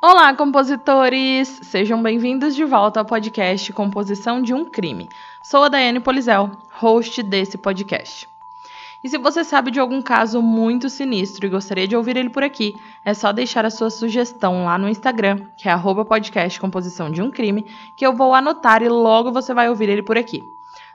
[0.00, 1.58] Olá, compositores!
[1.64, 5.08] Sejam bem-vindos de volta ao podcast Composição de um Crime.
[5.42, 8.28] Sou a Daiane Polizel, host desse podcast.
[9.02, 12.44] E se você sabe de algum caso muito sinistro e gostaria de ouvir ele por
[12.44, 15.74] aqui, é só deixar a sua sugestão lá no Instagram, que é
[16.60, 20.16] Composição de um Crime, que eu vou anotar e logo você vai ouvir ele por
[20.16, 20.48] aqui.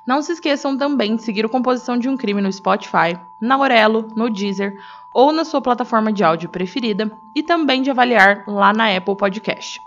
[0.05, 4.07] Não se esqueçam também de seguir o Composição de um Crime no Spotify, na Aurelo,
[4.15, 4.77] no Deezer
[5.13, 9.81] ou na sua plataforma de áudio preferida e também de avaliar lá na Apple Podcast.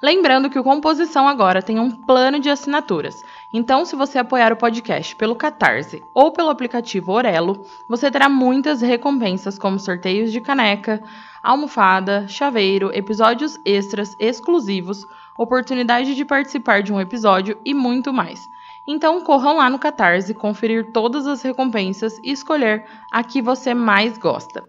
[0.00, 3.24] Lembrando que o Composição agora tem um plano de assinaturas.
[3.52, 8.82] Então, se você apoiar o podcast pelo Catarse ou pelo aplicativo Orelo, você terá muitas
[8.82, 11.02] recompensas como sorteios de caneca,
[11.42, 15.06] almofada, chaveiro, episódios extras exclusivos,
[15.38, 18.50] oportunidade de participar de um episódio e muito mais.
[18.86, 24.18] Então corram lá no Catarse conferir todas as recompensas e escolher a que você mais
[24.18, 24.62] gosta.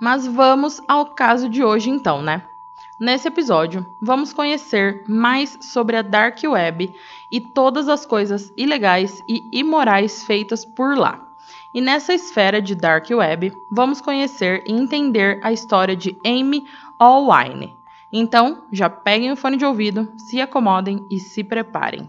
[0.00, 2.42] Mas vamos ao caso de hoje então, né?
[3.00, 6.94] Nesse episódio, vamos conhecer mais sobre a Dark Web
[7.30, 11.20] e todas as coisas ilegais e imorais feitas por lá.
[11.74, 16.64] E nessa esfera de Dark Web, vamos conhecer e entender a história de Amy
[16.96, 17.76] Allwine.
[18.12, 22.08] Então, já peguem o fone de ouvido, se acomodem e se preparem.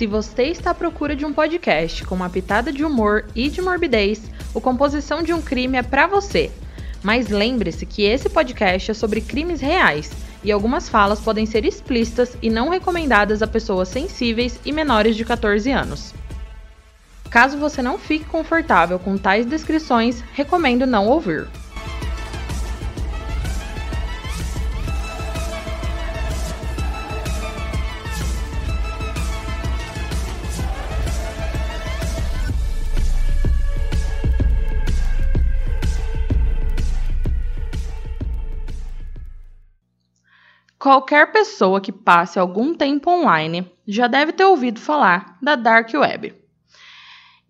[0.00, 3.60] Se você está à procura de um podcast com uma pitada de humor e de
[3.60, 6.50] morbidez, o Composição de um Crime é para você.
[7.02, 10.10] Mas lembre-se que esse podcast é sobre crimes reais
[10.42, 15.24] e algumas falas podem ser explícitas e não recomendadas a pessoas sensíveis e menores de
[15.26, 16.14] 14 anos.
[17.28, 21.46] Caso você não fique confortável com tais descrições, recomendo não ouvir.
[40.80, 46.34] Qualquer pessoa que passe algum tempo online já deve ter ouvido falar da Dark Web.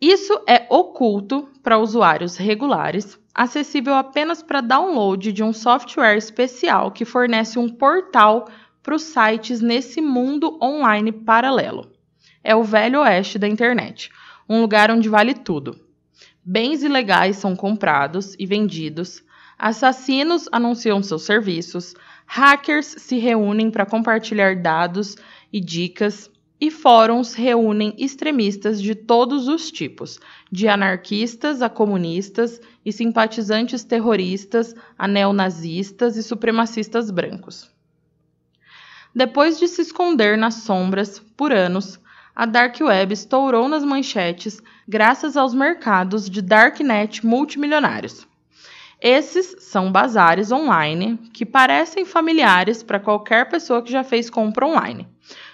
[0.01, 7.05] Isso é oculto para usuários regulares, acessível apenas para download de um software especial que
[7.05, 8.49] fornece um portal
[8.83, 11.89] para os sites nesse mundo online paralelo.
[12.43, 14.11] É o velho oeste da internet,
[14.49, 15.79] um lugar onde vale tudo.
[16.45, 19.23] Bens ilegais são comprados e vendidos,
[19.57, 21.95] assassinos anunciam seus serviços,
[22.33, 25.17] hackers se reúnem para compartilhar dados
[25.53, 26.31] e dicas,
[26.61, 30.21] e fóruns reúnem extremistas de todos os tipos,
[30.53, 37.69] de anarquistas a comunistas e simpatizantes terroristas a neonazistas e supremacistas brancos.
[39.13, 41.99] Depois de se esconder nas sombras por anos,
[42.37, 48.30] a Dark Web estourou nas manchetes graças aos mercados de darknet multimilionários.
[49.01, 55.09] Esses são bazares online que parecem familiares para qualquer pessoa que já fez compra online.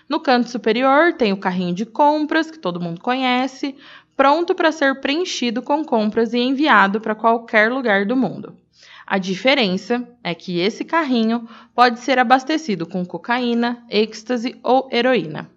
[0.08, 3.76] No canto superior tem o carrinho de compras, que todo mundo conhece,
[4.16, 8.56] pronto para ser preenchido com compras e enviado para qualquer lugar do mundo.
[9.06, 15.48] A diferença é que esse carrinho pode ser abastecido com cocaína, êxtase ou heroína.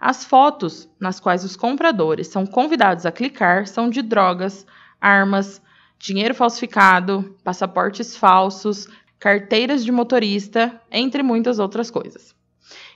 [0.00, 4.66] As fotos nas quais os compradores são convidados a clicar são de drogas,
[5.00, 5.62] armas,
[6.00, 8.88] dinheiro falsificado, passaportes falsos,
[9.18, 12.34] carteiras de motorista, entre muitas outras coisas.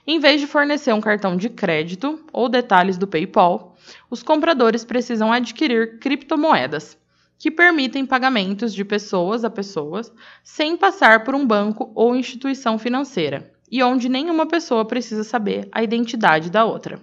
[0.07, 3.77] Em vez de fornecer um cartão de crédito ou detalhes do PayPal,
[4.09, 6.97] os compradores precisam adquirir criptomoedas,
[7.37, 10.11] que permitem pagamentos de pessoas a pessoas
[10.43, 15.83] sem passar por um banco ou instituição financeira, e onde nenhuma pessoa precisa saber a
[15.83, 16.99] identidade da outra.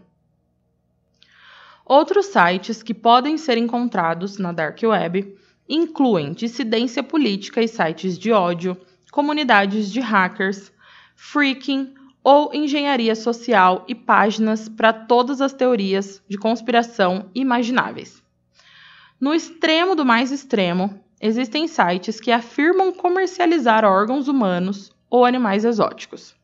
[1.84, 5.37] Outros sites que podem ser encontrados na Dark Web
[5.72, 8.76] incluem dissidência política e sites de ódio,
[9.10, 10.70] comunidades de hackers,
[11.16, 18.22] freaking ou engenharia social e páginas para todas as teorias de conspiração imagináveis.
[19.19, 26.34] No extremo do mais extremo, existem sites que afirmam comercializar órgãos humanos ou animais exóticos.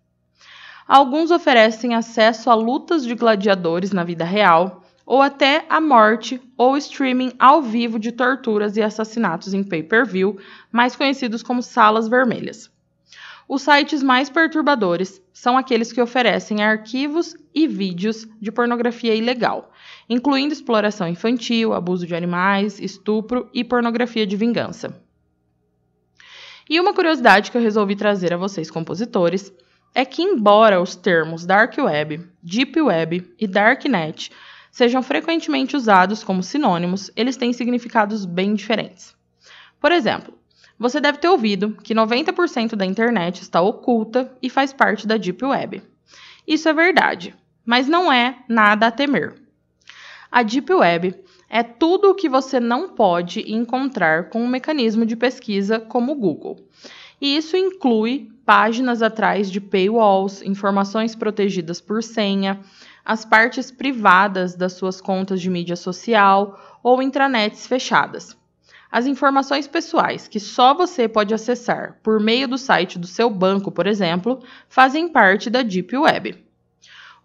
[0.86, 6.76] Alguns oferecem acesso a lutas de gladiadores na vida real, ou até a morte ou
[6.76, 10.38] streaming ao vivo de torturas e assassinatos em pay-per-view,
[10.70, 12.70] mais conhecidos como salas vermelhas.
[13.48, 19.72] Os sites mais perturbadores são aqueles que oferecem arquivos e vídeos de pornografia ilegal,
[20.10, 25.02] incluindo exploração infantil, abuso de animais, estupro e pornografia de vingança.
[26.68, 29.50] E uma curiosidade que eu resolvi trazer a vocês, compositores,
[29.94, 34.30] é que, embora os termos Dark Web, Deep Web e Darknet
[34.70, 39.14] sejam frequentemente usados como sinônimos, eles têm significados bem diferentes.
[39.80, 40.34] Por exemplo,
[40.78, 45.44] você deve ter ouvido que 90% da internet está oculta e faz parte da Deep
[45.44, 45.82] Web.
[46.46, 47.34] Isso é verdade,
[47.64, 49.34] mas não é nada a temer.
[50.30, 51.14] A Deep Web
[51.48, 56.14] é tudo o que você não pode encontrar com um mecanismo de pesquisa como o
[56.14, 56.68] Google.
[57.20, 62.60] E isso inclui páginas atrás de paywalls, informações protegidas por senha,
[63.08, 68.36] as partes privadas das suas contas de mídia social ou intranets fechadas.
[68.92, 73.72] As informações pessoais que só você pode acessar por meio do site do seu banco,
[73.72, 76.44] por exemplo, fazem parte da Deep Web.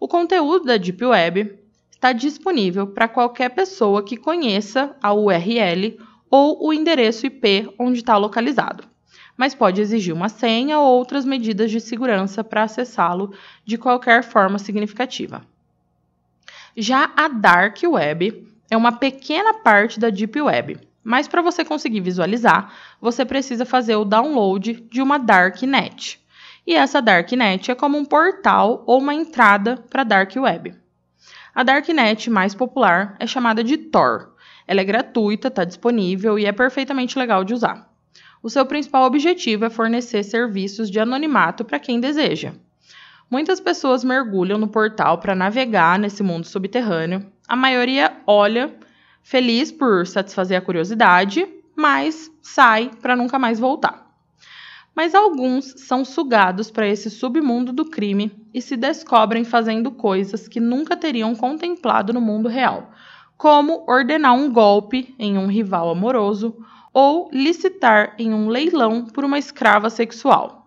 [0.00, 1.58] O conteúdo da Deep Web
[1.90, 5.98] está disponível para qualquer pessoa que conheça a URL
[6.30, 8.84] ou o endereço IP onde está localizado,
[9.36, 13.34] mas pode exigir uma senha ou outras medidas de segurança para acessá-lo
[13.66, 15.42] de qualquer forma significativa.
[16.76, 22.00] Já a Dark Web é uma pequena parte da Deep Web, mas para você conseguir
[22.00, 26.20] visualizar, você precisa fazer o download de uma Darknet.
[26.66, 30.74] E essa Darknet é como um portal ou uma entrada para a Dark Web.
[31.54, 34.34] A Darknet mais popular é chamada de Tor.
[34.66, 37.88] Ela é gratuita, está disponível e é perfeitamente legal de usar.
[38.42, 42.52] O seu principal objetivo é fornecer serviços de anonimato para quem deseja.
[43.34, 47.26] Muitas pessoas mergulham no portal para navegar nesse mundo subterrâneo.
[47.48, 48.72] A maioria olha,
[49.24, 51.44] feliz por satisfazer a curiosidade,
[51.74, 54.08] mas sai para nunca mais voltar.
[54.94, 60.60] Mas alguns são sugados para esse submundo do crime e se descobrem fazendo coisas que
[60.60, 62.92] nunca teriam contemplado no mundo real,
[63.36, 66.56] como ordenar um golpe em um rival amoroso
[66.92, 70.63] ou licitar em um leilão por uma escrava sexual.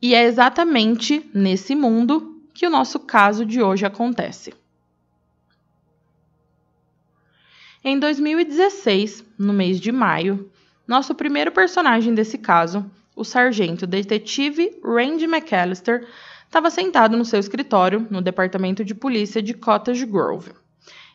[0.00, 4.54] E é exatamente nesse mundo que o nosso caso de hoje acontece.
[7.82, 10.50] Em 2016, no mês de maio,
[10.86, 16.06] nosso primeiro personagem desse caso, o sargento detetive Randy McAllister,
[16.46, 20.52] estava sentado no seu escritório no departamento de polícia de Cottage Grove.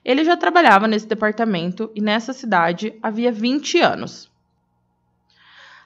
[0.04, 4.30] Ele já trabalhava nesse departamento e nessa cidade havia 20 anos.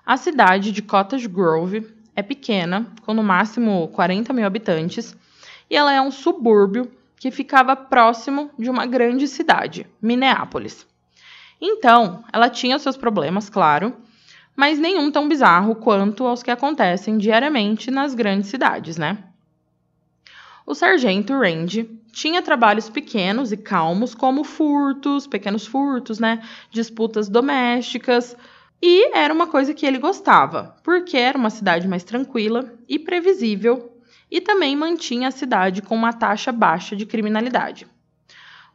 [0.05, 5.15] A cidade de Cottage Grove é pequena, com no máximo 40 mil habitantes,
[5.69, 10.85] e ela é um subúrbio que ficava próximo de uma grande cidade, Minneapolis.
[11.61, 13.95] Então, ela tinha seus problemas, claro,
[14.55, 19.23] mas nenhum tão bizarro quanto aos que acontecem diariamente nas grandes cidades, né?
[20.65, 26.41] O sargento Randy tinha trabalhos pequenos e calmos, como furtos, pequenos furtos, né?
[26.69, 28.37] Disputas domésticas,
[28.85, 33.93] e era uma coisa que ele gostava, porque era uma cidade mais tranquila e previsível
[34.29, 37.87] e também mantinha a cidade com uma taxa baixa de criminalidade.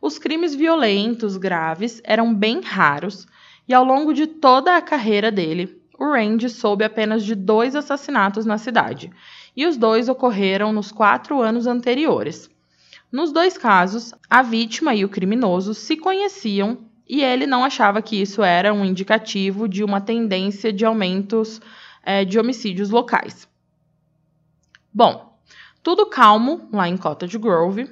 [0.01, 3.27] Os crimes violentos graves eram bem raros
[3.69, 8.47] e ao longo de toda a carreira dele, o Randy soube apenas de dois assassinatos
[8.47, 9.13] na cidade,
[9.55, 12.49] e os dois ocorreram nos quatro anos anteriores.
[13.13, 18.21] Nos dois casos, a vítima e o criminoso se conheciam e ele não achava que
[18.21, 21.61] isso era um indicativo de uma tendência de aumentos
[22.03, 23.49] é, de homicídios locais.
[24.93, 25.39] Bom,
[25.83, 27.89] tudo calmo lá em Cottage Grove,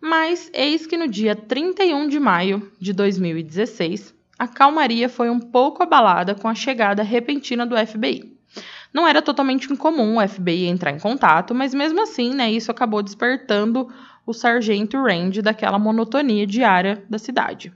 [0.00, 5.82] mas eis que no dia 31 de maio de 2016, a calmaria foi um pouco
[5.82, 8.36] abalada com a chegada repentina do FBI.
[8.92, 13.02] Não era totalmente incomum o FBI entrar em contato, mas mesmo assim, né, isso acabou
[13.02, 13.88] despertando
[14.26, 17.72] o sargento Randy daquela monotonia diária da cidade.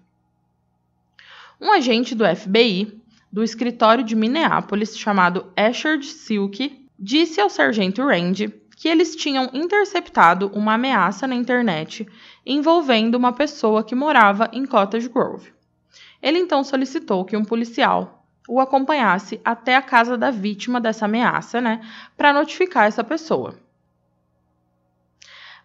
[1.58, 3.00] Um agente do FBI,
[3.32, 10.48] do escritório de Minneapolis, chamado Asher Silk, disse ao sargento Randy que eles tinham interceptado
[10.54, 12.06] uma ameaça na internet
[12.44, 15.50] envolvendo uma pessoa que morava em Cottage Grove.
[16.22, 21.58] Ele então solicitou que um policial o acompanhasse até a casa da vítima dessa ameaça,
[21.58, 21.80] né,
[22.16, 23.58] para notificar essa pessoa.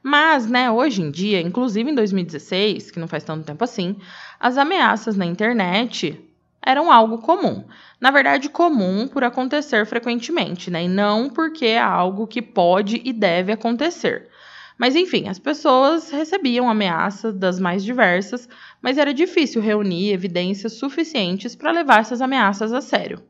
[0.03, 3.95] Mas, né, hoje em dia, inclusive em 2016, que não faz tanto tempo assim,
[4.39, 6.19] as ameaças na internet
[6.61, 7.63] eram algo comum.
[7.99, 10.83] Na verdade, comum por acontecer frequentemente, né?
[10.83, 14.29] E não porque é algo que pode e deve acontecer.
[14.77, 18.49] Mas enfim, as pessoas recebiam ameaças das mais diversas,
[18.81, 23.21] mas era difícil reunir evidências suficientes para levar essas ameaças a sério.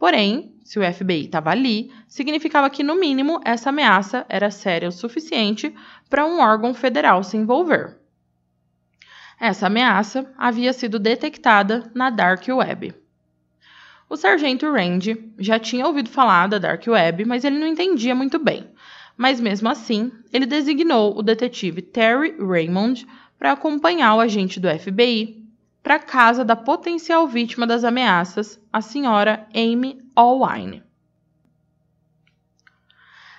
[0.00, 4.92] Porém, se o FBI estava ali, significava que, no mínimo, essa ameaça era séria o
[4.92, 5.74] suficiente
[6.08, 7.98] para um órgão federal se envolver.
[9.38, 12.94] Essa ameaça havia sido detectada na Dark Web.
[14.08, 18.38] O sargento Randy já tinha ouvido falar da Dark Web, mas ele não entendia muito
[18.38, 18.70] bem.
[19.18, 23.06] Mas mesmo assim, ele designou o detetive Terry Raymond
[23.38, 25.39] para acompanhar o agente do FBI
[25.82, 30.82] para a casa da potencial vítima das ameaças, a senhora Amy Allwine.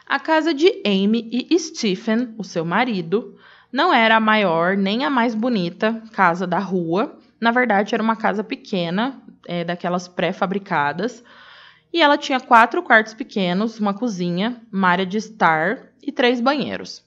[0.05, 3.37] A casa de Amy e Stephen, o seu marido,
[3.71, 7.17] não era a maior nem a mais bonita casa da rua.
[7.39, 11.23] Na verdade, era uma casa pequena, é, daquelas pré-fabricadas.
[11.93, 17.05] E ela tinha quatro quartos pequenos, uma cozinha, uma área de estar e três banheiros.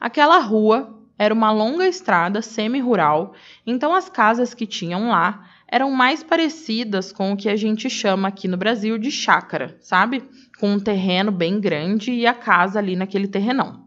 [0.00, 3.34] Aquela rua era uma longa estrada semi-rural,
[3.66, 8.28] então as casas que tinham lá eram mais parecidas com o que a gente chama
[8.28, 10.22] aqui no Brasil de chácara, sabe?
[10.58, 13.86] Com um terreno bem grande e a casa ali naquele terrenão.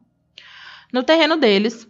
[0.93, 1.87] No terreno deles,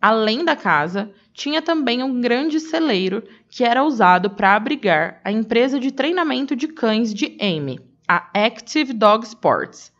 [0.00, 5.80] além da casa, tinha também um grande celeiro que era usado para abrigar a empresa
[5.80, 9.92] de treinamento de cães de Amy, a Active Dog Sports.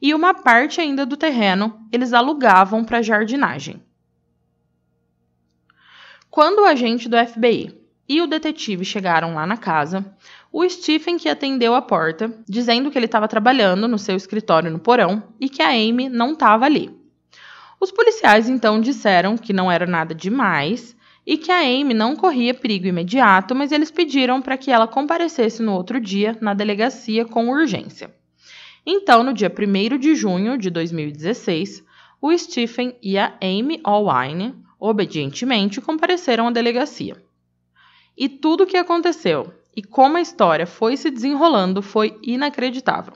[0.00, 3.80] E uma parte ainda do terreno eles alugavam para jardinagem.
[6.32, 10.16] Quando o agente do FBI e o detetive chegaram lá na casa,
[10.50, 14.78] o Stephen que atendeu a porta, dizendo que ele estava trabalhando no seu escritório no
[14.78, 16.90] porão e que a Amy não estava ali.
[17.78, 20.96] Os policiais então disseram que não era nada demais
[21.26, 25.62] e que a Amy não corria perigo imediato, mas eles pediram para que ela comparecesse
[25.62, 28.10] no outro dia na delegacia com urgência.
[28.86, 31.84] Então, no dia 1 de junho de 2016,
[32.22, 37.16] o Stephen e a Amy Allwine obedientemente compareceram à delegacia.
[38.18, 43.12] E tudo o que aconteceu e como a história foi se desenrolando foi inacreditável.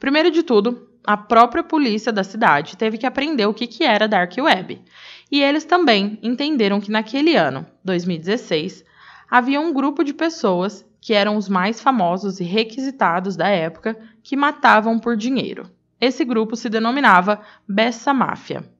[0.00, 4.08] Primeiro de tudo, a própria polícia da cidade teve que aprender o que, que era
[4.08, 4.82] Dark Web.
[5.30, 8.84] E eles também entenderam que naquele ano, 2016,
[9.30, 14.36] havia um grupo de pessoas que eram os mais famosos e requisitados da época que
[14.36, 15.70] matavam por dinheiro.
[16.00, 18.75] Esse grupo se denominava Bessa Máfia.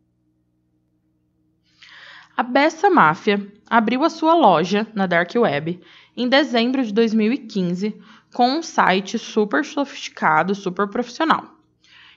[2.37, 5.81] A Bessa Máfia abriu a sua loja na Dark Web
[6.15, 7.99] em dezembro de 2015
[8.35, 11.45] com um site super sofisticado, super profissional.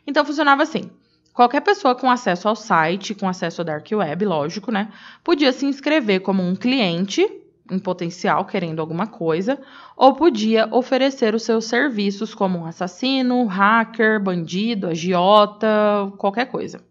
[0.05, 0.91] Então funcionava assim:
[1.33, 4.91] qualquer pessoa com acesso ao site, com acesso à Dark Web, lógico, né,
[5.23, 7.25] podia se inscrever como um cliente
[7.71, 9.57] em potencial querendo alguma coisa,
[9.95, 16.88] ou podia oferecer os seus serviços como um assassino, hacker, bandido, agiota, qualquer coisa.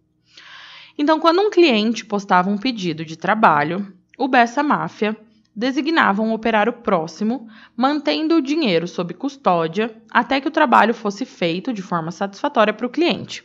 [0.98, 5.16] Então, quando um cliente postava um pedido de trabalho, o Bessa Máfia
[5.54, 11.72] designava um operário próximo, mantendo o dinheiro sob custódia até que o trabalho fosse feito
[11.72, 13.44] de forma satisfatória para o cliente.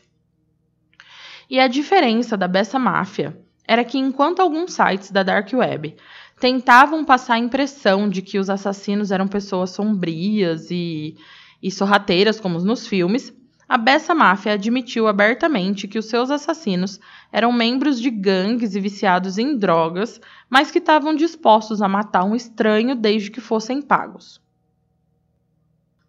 [1.49, 5.95] E a diferença da Bessa Máfia era que, enquanto alguns sites da Dark Web
[6.39, 11.15] tentavam passar a impressão de que os assassinos eram pessoas sombrias e,
[11.61, 13.33] e sorrateiras, como nos filmes,
[13.67, 16.99] a Bessa Máfia admitiu abertamente que os seus assassinos
[17.31, 22.35] eram membros de gangues e viciados em drogas, mas que estavam dispostos a matar um
[22.35, 24.41] estranho desde que fossem pagos.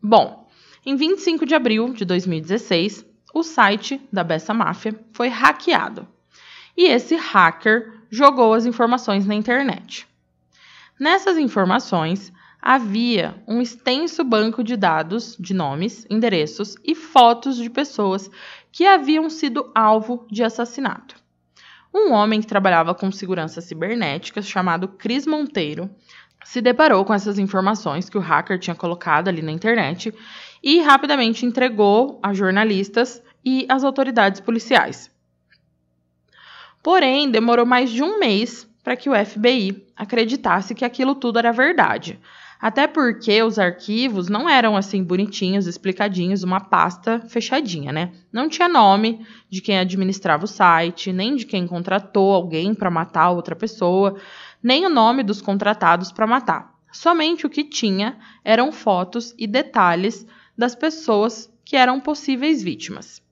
[0.02, 0.48] Bom,
[0.84, 6.06] em 25 de abril de 2016, o site da Bessa Máfia foi hackeado.
[6.76, 10.06] E esse hacker jogou as informações na internet.
[10.98, 12.32] Nessas informações,
[12.66, 18.30] havia um extenso banco de dados de nomes, endereços e fotos de pessoas
[18.72, 21.14] que haviam sido alvo de assassinato.
[21.94, 25.90] Um homem que trabalhava com segurança cibernética, chamado Cris Monteiro,
[26.42, 30.14] se deparou com essas informações que o hacker tinha colocado ali na internet
[30.62, 35.10] e rapidamente entregou a jornalistas e às autoridades policiais.
[36.82, 41.52] Porém, demorou mais de um mês para que o FBI acreditasse que aquilo tudo era
[41.52, 42.18] verdade,
[42.60, 48.12] até porque os arquivos não eram assim bonitinhos, explicadinhos, uma pasta fechadinha, né?
[48.32, 53.30] Não tinha nome de quem administrava o site, nem de quem contratou alguém para matar
[53.30, 54.16] outra pessoa,
[54.62, 56.72] nem o nome dos contratados para matar.
[56.90, 63.22] Somente o que tinha eram fotos e detalhes das pessoas que eram possíveis vítimas.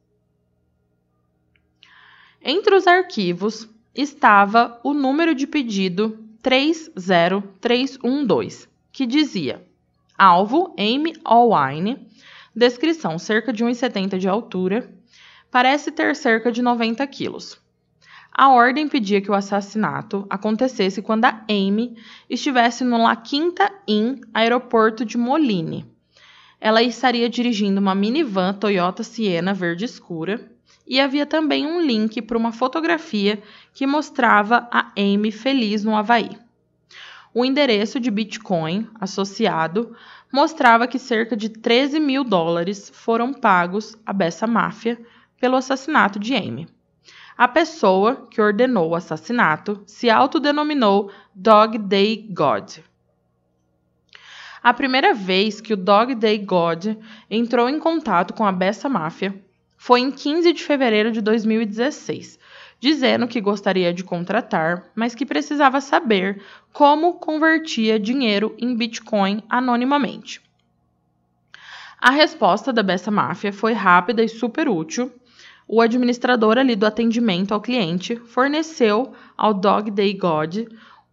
[2.42, 9.66] Entre os arquivos estava o número de pedido 30312, que dizia:
[10.16, 12.06] alvo Amy Allwine,
[12.54, 14.92] descrição cerca de 1,70 de altura,
[15.50, 17.60] parece ter cerca de 90 quilos.
[18.34, 21.96] A ordem pedia que o assassinato acontecesse quando a Amy
[22.30, 25.84] estivesse no La Quinta Inn, aeroporto de Moline.
[26.58, 30.50] Ela estaria dirigindo uma minivan Toyota Siena verde escura
[30.86, 33.42] e havia também um link para uma fotografia
[33.74, 36.30] que mostrava a Amy feliz no Havaí.
[37.34, 39.96] O endereço de Bitcoin associado
[40.30, 45.00] mostrava que cerca de 13 mil dólares foram pagos à Bessa Máfia
[45.40, 46.68] pelo assassinato de Amy.
[47.36, 52.78] A pessoa que ordenou o assassinato se autodenominou Dog Day God.
[54.62, 56.96] A primeira vez que o Dog Day God
[57.30, 59.34] entrou em contato com a Bessa Máfia
[59.76, 62.38] foi em 15 de fevereiro de 2016,
[62.82, 70.42] dizendo que gostaria de contratar, mas que precisava saber como convertia dinheiro em Bitcoin anonimamente.
[71.96, 75.12] A resposta da Bessa Máfia foi rápida e super útil
[75.68, 80.66] o administrador ali do atendimento ao cliente forneceu ao Dog Day God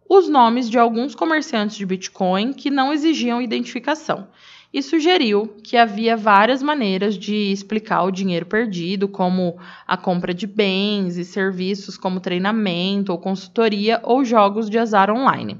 [0.08, 4.26] os nomes de alguns comerciantes de Bitcoin que não exigiam identificação
[4.72, 10.46] e sugeriu que havia várias maneiras de explicar o dinheiro perdido, como a compra de
[10.46, 15.58] bens e serviços como treinamento ou consultoria ou jogos de azar online.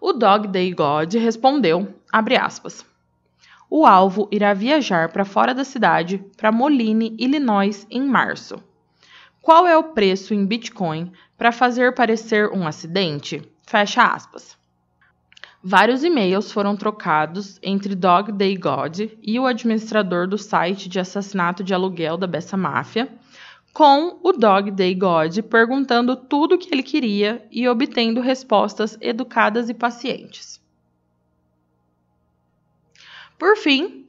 [0.00, 2.84] O Dog Day God respondeu, aspas,
[3.68, 8.62] o alvo irá viajar para fora da cidade, para Moline, Illinois, em março.
[9.42, 13.42] Qual é o preço em Bitcoin para fazer parecer um acidente?
[13.66, 14.56] Fecha aspas.
[15.68, 21.64] Vários e-mails foram trocados entre Dog Day God e o administrador do site de assassinato
[21.64, 23.12] de aluguel da Bessa Máfia,
[23.72, 29.68] com o Dog Day God perguntando tudo o que ele queria e obtendo respostas educadas
[29.68, 30.62] e pacientes.
[33.36, 34.06] Por fim,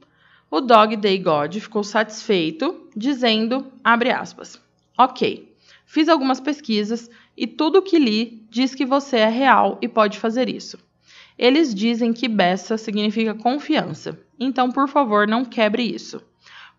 [0.48, 4.62] o Dog Day God ficou satisfeito, dizendo, aspas,
[4.96, 5.52] ok,
[5.84, 10.20] fiz algumas pesquisas e tudo o que li diz que você é real e pode
[10.20, 10.78] fazer isso.
[11.38, 16.20] Eles dizem que Bessa significa confiança, então por favor não quebre isso.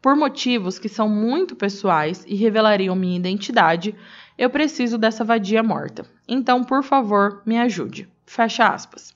[0.02, 3.95] Por motivos que são muito pessoais e revelariam minha identidade,
[4.38, 6.06] eu preciso dessa vadia morta.
[6.28, 8.08] Então, por favor, me ajude.
[8.26, 9.13] Fecha aspas.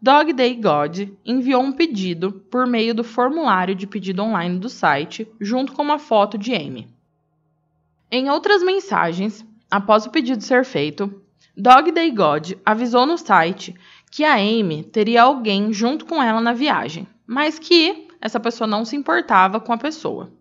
[0.00, 5.26] Dog Day God enviou um pedido por meio do formulário de pedido online do site,
[5.40, 6.86] junto com uma foto de Amy.
[8.10, 11.22] Em outras mensagens, após o pedido ser feito,
[11.56, 13.74] Dog Day God avisou no site
[14.16, 18.82] que a Amy teria alguém junto com ela na viagem, mas que essa pessoa não
[18.82, 20.32] se importava com a pessoa.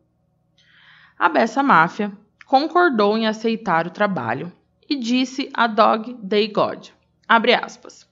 [1.20, 2.10] A Bessa Máfia
[2.46, 4.50] concordou em aceitar o trabalho
[4.90, 6.88] e disse a Dog Day God,
[7.28, 8.10] abre aspas,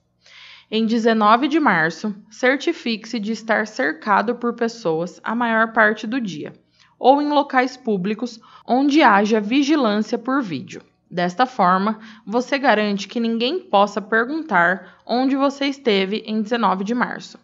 [0.69, 6.51] em 19 de março, certifique-se de estar cercado por pessoas a maior parte do dia,
[6.99, 10.81] ou em locais públicos onde haja vigilância por vídeo.
[11.13, 17.37] Desta forma, você garante que ninguém possa perguntar onde você esteve em 19 de março.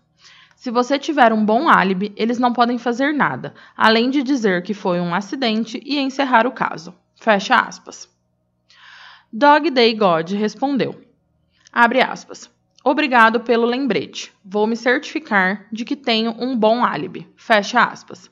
[0.55, 4.73] Se você tiver um bom álibi, eles não podem fazer nada, além de dizer que
[4.73, 6.95] foi um acidente e encerrar o caso.
[7.15, 8.09] Fecha aspas.
[9.31, 10.99] Dog Day God respondeu.
[11.71, 12.49] Abre aspas.
[12.83, 14.33] Obrigado pelo lembrete.
[14.43, 17.31] Vou me certificar de que tenho um bom álibi.
[17.35, 18.31] Fecha aspas.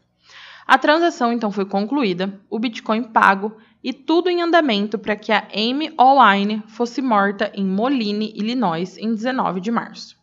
[0.67, 5.47] A transação então foi concluída, o Bitcoin pago e tudo em andamento para que a
[5.53, 10.17] Amy Allwine fosse morta em Moline, Illinois, em 19 de março.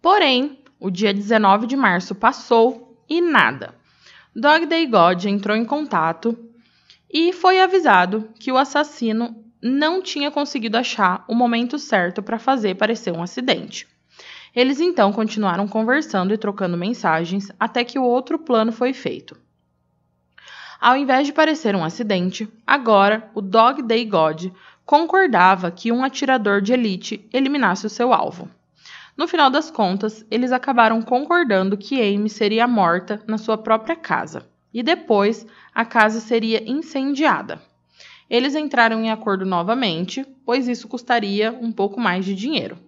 [0.00, 3.74] Porém, o dia 19 de março passou e nada.
[4.34, 6.38] Dog Day God entrou em contato
[7.12, 12.76] e foi avisado que o assassino não tinha conseguido achar o momento certo para fazer
[12.76, 13.88] parecer um acidente.
[14.54, 19.36] Eles então continuaram conversando e trocando mensagens até que o outro plano foi feito.
[20.80, 24.52] Ao invés de parecer um acidente, agora o Dog Day God
[24.86, 28.48] concordava que um atirador de elite eliminasse o seu alvo.
[29.16, 34.46] No final das contas, eles acabaram concordando que Amy seria morta na sua própria casa
[34.72, 37.60] e depois a casa seria incendiada.
[38.30, 42.78] Eles entraram em acordo novamente, pois isso custaria um pouco mais de dinheiro.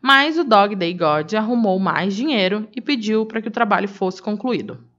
[0.00, 4.22] Mas o Dog Day God arrumou mais dinheiro e pediu para que o trabalho fosse
[4.22, 4.91] concluído.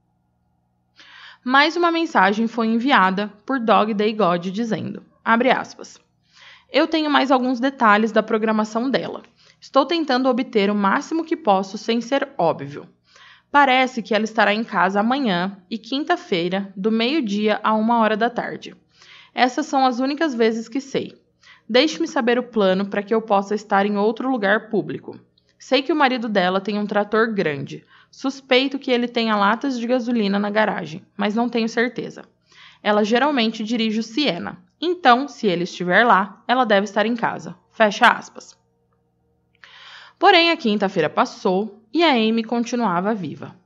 [1.46, 5.02] Mais uma mensagem foi enviada por Dog Day God dizendo:
[5.54, 6.00] aspas,
[6.72, 9.22] Eu tenho mais alguns detalhes da programação dela.
[9.60, 12.88] Estou tentando obter o máximo que posso sem ser óbvio.
[13.52, 18.30] Parece que ela estará em casa amanhã e quinta-feira, do meio-dia a uma hora da
[18.30, 18.74] tarde.
[19.34, 21.14] Essas são as únicas vezes que sei.
[21.68, 25.20] Deixe-me saber o plano para que eu possa estar em outro lugar público.
[25.58, 27.84] Sei que o marido dela tem um trator grande.
[28.16, 32.24] Suspeito que ele tenha latas de gasolina na garagem, mas não tenho certeza.
[32.80, 34.62] Ela geralmente dirige o Siena.
[34.80, 37.56] Então, se ele estiver lá, ela deve estar em casa.
[37.72, 38.56] Fecha aspas.
[40.16, 43.56] Porém, a quinta-feira passou e a Amy continuava viva.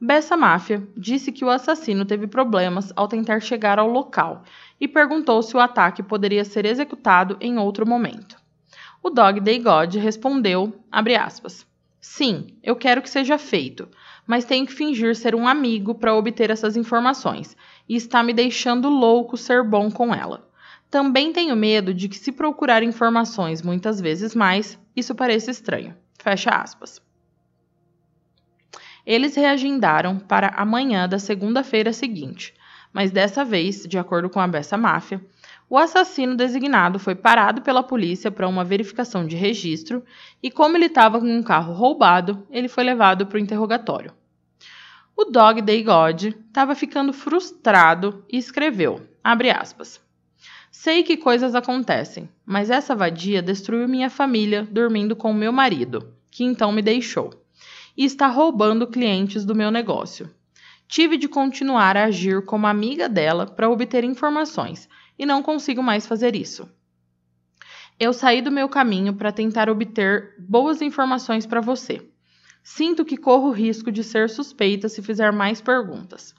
[0.00, 4.42] Bessa Máfia disse que o assassino teve problemas ao tentar chegar ao local
[4.80, 8.36] e perguntou se o ataque poderia ser executado em outro momento.
[9.00, 11.67] O Dog Day God respondeu, aspas,
[12.10, 13.86] Sim, eu quero que seja feito,
[14.26, 17.54] mas tenho que fingir ser um amigo para obter essas informações,
[17.86, 20.48] e está me deixando louco ser bom com ela.
[20.90, 25.94] Também tenho medo de que se procurar informações muitas vezes mais, isso pareça estranho.
[26.18, 27.00] Fecha aspas.
[29.04, 32.54] Eles reagendaram para amanhã da segunda-feira seguinte,
[32.90, 35.22] mas dessa vez, de acordo com a Bessa Máfia,
[35.70, 40.02] o assassino designado foi parado pela polícia para uma verificação de registro
[40.42, 44.12] e, como ele estava com um carro roubado, ele foi levado para o interrogatório.
[45.14, 50.00] O Dog Day God estava ficando frustrado e escreveu, aspas,
[50.70, 56.44] Sei que coisas acontecem, mas essa vadia destruiu minha família dormindo com meu marido, que
[56.44, 57.30] então me deixou
[57.96, 60.30] e está roubando clientes do meu negócio.
[60.86, 66.06] Tive de continuar a agir como amiga dela para obter informações e não consigo mais
[66.06, 66.68] fazer isso.
[67.98, 72.00] Eu saí do meu caminho para tentar obter boas informações para você.
[72.62, 76.34] Sinto que corro o risco de ser suspeita se fizer mais perguntas.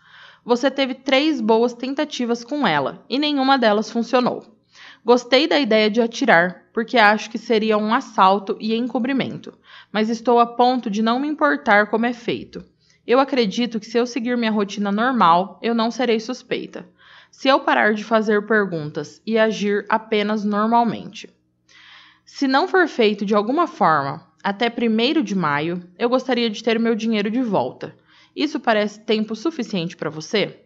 [0.46, 4.58] Você teve três boas tentativas com ela e nenhuma delas funcionou.
[5.04, 9.58] Gostei da ideia de atirar, porque acho que seria um assalto e encobrimento,
[9.92, 12.64] mas estou a ponto de não me importar como é feito.
[13.08, 16.88] Eu acredito que se eu seguir minha rotina normal, eu não serei suspeita.
[17.32, 21.30] Se eu parar de fazer perguntas e agir apenas normalmente.
[22.26, 26.80] Se não for feito de alguma forma até 1 de maio, eu gostaria de ter
[26.80, 27.96] meu dinheiro de volta.
[28.36, 30.62] Isso parece tempo suficiente para você?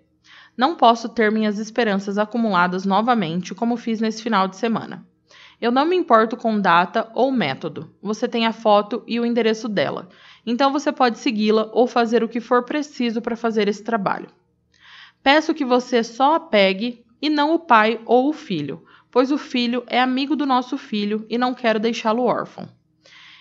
[0.55, 5.05] Não posso ter minhas esperanças acumuladas novamente como fiz nesse final de semana.
[5.59, 7.89] Eu não me importo com data ou método.
[8.01, 10.09] Você tem a foto e o endereço dela.
[10.45, 14.27] Então você pode segui-la ou fazer o que for preciso para fazer esse trabalho.
[15.23, 19.37] Peço que você só a pegue e não o pai ou o filho, pois o
[19.37, 22.67] filho é amigo do nosso filho e não quero deixá-lo órfão.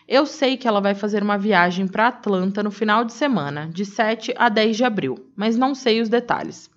[0.07, 3.85] Eu sei que ela vai fazer uma viagem para Atlanta no final de semana, de
[3.85, 6.71] 7 a 10 de abril, mas não sei os detalhes.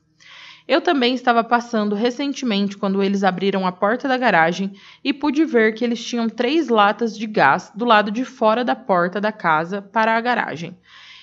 [0.68, 5.76] Eu também estava passando recentemente quando eles abriram a porta da garagem e pude ver
[5.76, 9.84] que eles tinham três latas de gás do lado de fora da porta da casa
[9.84, 10.76] para a garagem,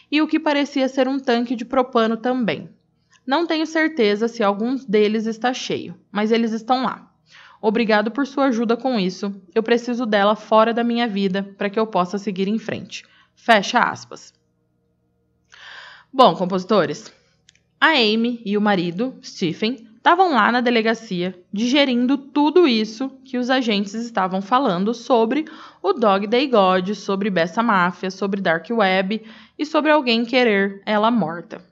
[0.09, 2.71] e o que parecia ser um tanque de propano também.
[3.27, 7.13] Não tenho certeza se algum deles está cheio, mas eles estão lá.
[7.61, 9.33] Obrigado por sua ajuda com isso.
[9.55, 13.05] Eu preciso dela fora da minha vida para que eu possa seguir em frente.
[13.37, 14.35] Fecha aspas.
[16.13, 17.13] Bom, compositores,
[17.81, 23.49] a Amy e o marido, Stephen, estavam lá na delegacia digerindo tudo isso que os
[23.49, 25.45] agentes estavam falando sobre
[25.81, 29.23] o Dog Day God, sobre Bessa Máfia, sobre Dark Web
[29.57, 31.72] e sobre alguém querer ela morta.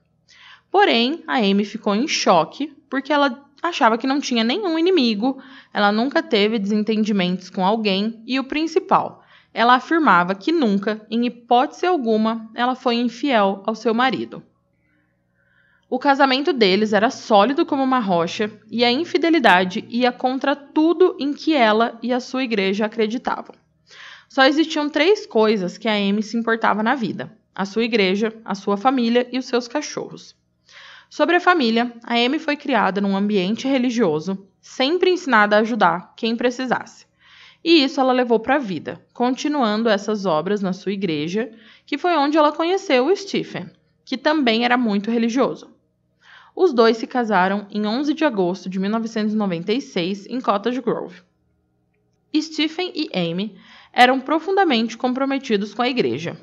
[0.70, 5.92] Porém, a Amy ficou em choque porque ela achava que não tinha nenhum inimigo, ela
[5.92, 12.48] nunca teve desentendimentos com alguém e o principal, ela afirmava que nunca, em hipótese alguma,
[12.54, 14.42] ela foi infiel ao seu marido.
[15.88, 21.32] O casamento deles era sólido como uma rocha e a infidelidade ia contra tudo em
[21.32, 23.56] que ela e a sua igreja acreditavam.
[24.28, 28.54] Só existiam três coisas que a Amy se importava na vida: a sua igreja, a
[28.54, 30.36] sua família e os seus cachorros.
[31.10, 36.36] Sobre a família, a Amy foi criada num ambiente religioso, sempre ensinada a ajudar quem
[36.36, 37.04] precisasse.
[37.64, 41.50] E isso ela levou para a vida, continuando essas obras na sua igreja,
[41.84, 43.68] que foi onde ela conheceu o Stephen,
[44.04, 45.74] que também era muito religioso.
[46.54, 51.22] Os dois se casaram em 11 de agosto de 1996 em Cottage Grove.
[52.40, 53.58] Stephen e Amy
[53.92, 56.40] eram profundamente comprometidos com a igreja.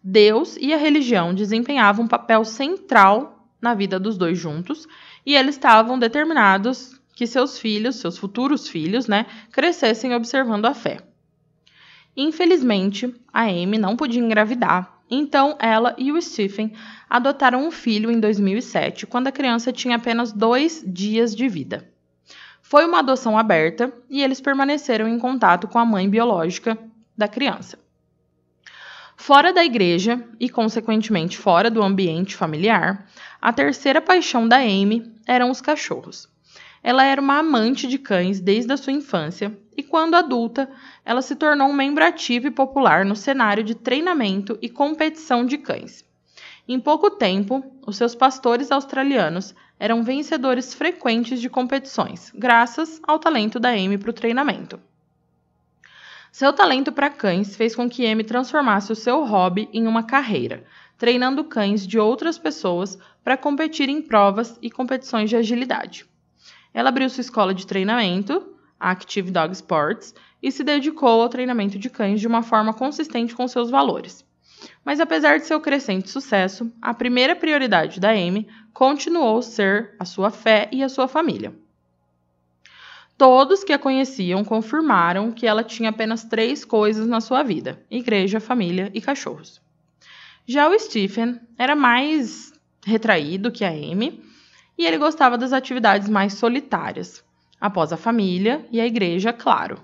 [0.00, 4.86] Deus e a religião desempenhavam um papel central na vida dos dois juntos
[5.24, 10.98] e eles estavam determinados que seus filhos, seus futuros filhos, né, crescessem observando a fé.
[12.16, 16.72] Infelizmente, a Amy não podia engravidar então, ela e o Stephen
[17.08, 21.88] adotaram um filho em 2007, quando a criança tinha apenas dois dias de vida.
[22.60, 26.76] Foi uma adoção aberta e eles permaneceram em contato com a mãe biológica
[27.16, 27.78] da criança.
[29.16, 33.06] Fora da igreja e, consequentemente, fora do ambiente familiar,
[33.40, 36.28] a terceira paixão da Amy eram os cachorros.
[36.82, 40.70] Ela era uma amante de cães desde a sua infância e, quando adulta,
[41.04, 45.58] ela se tornou um membro ativo e popular no cenário de treinamento e competição de
[45.58, 46.04] cães.
[46.68, 53.60] Em pouco tempo, os seus pastores australianos eram vencedores frequentes de competições, graças ao talento
[53.60, 54.80] da Amy para o treinamento.
[56.32, 60.64] Seu talento para cães fez com que Amy transformasse o seu hobby em uma carreira,
[60.98, 66.06] treinando cães de outras pessoas para competir em provas e competições de agilidade.
[66.72, 71.90] Ela abriu sua escola de treinamento, Active Dog Sports, e se dedicou ao treinamento de
[71.90, 74.24] cães de uma forma consistente com seus valores.
[74.84, 80.30] Mas apesar de seu crescente sucesso, a primeira prioridade da Amy continuou ser a sua
[80.30, 81.54] fé e a sua família.
[83.18, 88.38] Todos que a conheciam confirmaram que ela tinha apenas três coisas na sua vida: igreja,
[88.38, 89.60] família e cachorros.
[90.48, 92.52] Já o Stephen era mais
[92.84, 94.22] retraído que a Amy
[94.78, 97.24] e ele gostava das atividades mais solitárias,
[97.60, 99.82] após a família e a igreja, claro.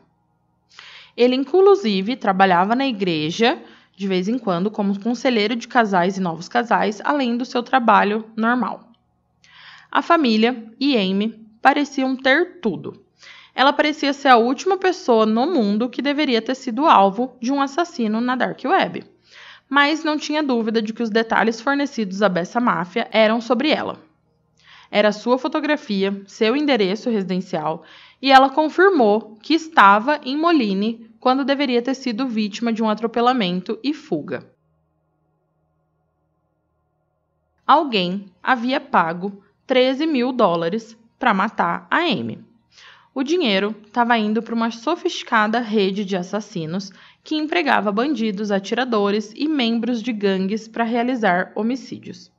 [1.16, 3.61] Ele, inclusive, trabalhava na igreja
[3.96, 8.25] de vez em quando como conselheiro de casais e novos casais, além do seu trabalho
[8.37, 8.88] normal.
[9.90, 13.05] A família e Amy pareciam ter tudo.
[13.53, 17.61] Ela parecia ser a última pessoa no mundo que deveria ter sido alvo de um
[17.61, 19.12] assassino na Dark Web.
[19.75, 23.99] Mas não tinha dúvida de que os detalhes fornecidos a Bessa Máfia eram sobre ela.
[24.91, 27.83] Era sua fotografia, seu endereço residencial,
[28.21, 33.79] e ela confirmou que estava em Moline quando deveria ter sido vítima de um atropelamento
[33.83, 34.47] e fuga.
[37.67, 42.45] Alguém havia pago 13 mil dólares para matar a Amy.
[43.15, 46.91] O dinheiro estava indo para uma sofisticada rede de assassinos
[47.25, 52.31] que empregava bandidos, atiradores e membros de gangues para realizar homicídios.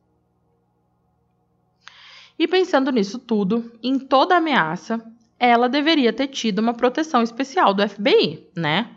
[2.37, 5.01] E pensando nisso tudo, em toda ameaça,
[5.39, 8.89] ela deveria ter tido uma proteção especial do FBI, né?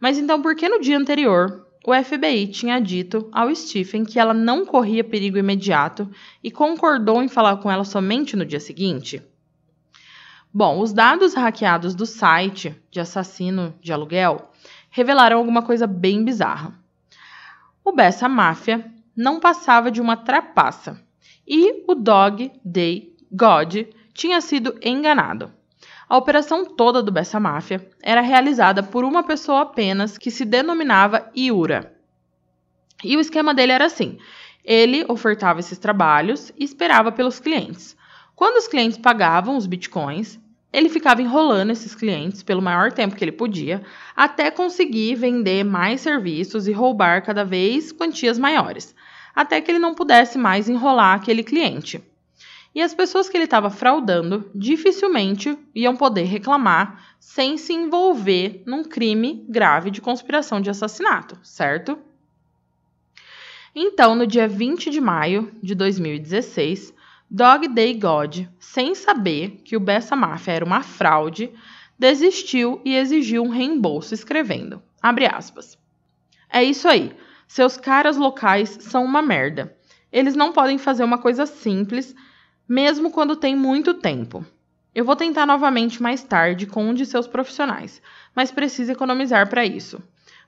[0.00, 4.34] Mas então por que no dia anterior o FBI tinha dito ao Stephen que ela
[4.34, 6.10] não corria perigo imediato
[6.42, 9.22] e concordou em falar com ela somente no dia seguinte?
[10.52, 14.49] Bom, os dados hackeados do site de assassino de aluguel
[14.90, 16.74] revelaram alguma coisa bem bizarra.
[17.84, 21.00] O Bessa Máfia não passava de uma trapaça
[21.46, 25.52] e o Dog Day God tinha sido enganado.
[26.08, 31.30] A operação toda do Bessa Máfia era realizada por uma pessoa apenas que se denominava
[31.36, 31.94] Iura.
[33.04, 34.18] E o esquema dele era assim:
[34.64, 37.96] ele ofertava esses trabalhos e esperava pelos clientes.
[38.34, 40.39] Quando os clientes pagavam os bitcoins,
[40.72, 43.82] ele ficava enrolando esses clientes pelo maior tempo que ele podia,
[44.16, 48.94] até conseguir vender mais serviços e roubar cada vez quantias maiores,
[49.34, 52.02] até que ele não pudesse mais enrolar aquele cliente
[52.74, 58.84] e as pessoas que ele estava fraudando dificilmente iam poder reclamar sem se envolver num
[58.84, 61.98] crime grave de conspiração de assassinato, certo?
[63.74, 66.94] Então, no dia 20 de maio de 2016,
[67.32, 71.48] Dog Day God, sem saber que o Bessa Máfia era uma fraude,
[71.96, 75.78] desistiu e exigiu um reembolso, escrevendo: aspas.
[76.52, 77.12] É isso aí.
[77.46, 79.76] Seus caras locais são uma merda.
[80.10, 82.16] Eles não podem fazer uma coisa simples
[82.68, 84.44] mesmo quando tem muito tempo.
[84.92, 88.02] Eu vou tentar novamente mais tarde com um de seus profissionais,
[88.34, 90.02] mas preciso economizar para isso.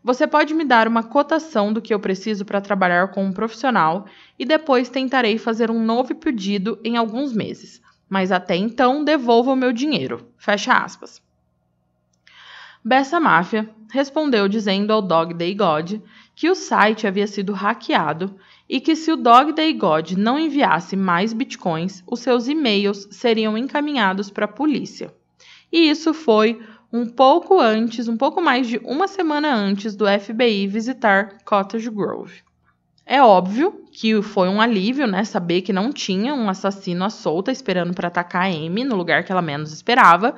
[0.04, 4.06] Você pode me dar uma cotação do que eu preciso para trabalhar com um profissional
[4.36, 7.80] e depois tentarei fazer um novo pedido em alguns meses.
[8.08, 10.26] Mas até então devolva o meu dinheiro.
[10.36, 11.22] Fecha aspas.
[12.84, 16.00] Bessa Máfia respondeu dizendo ao Dog Day God
[16.34, 18.36] que o site havia sido hackeado
[18.68, 23.56] e que se o Dog Day God não enviasse mais bitcoins, os seus e-mails seriam
[23.56, 25.14] encaminhados para a polícia.
[25.70, 26.60] E isso foi
[26.92, 32.42] um pouco antes, um pouco mais de uma semana antes do FBI visitar Cottage Grove.
[33.06, 37.50] É óbvio que foi um alívio, né, saber que não tinha um assassino à solta
[37.50, 40.36] esperando para atacar a Amy no lugar que ela menos esperava.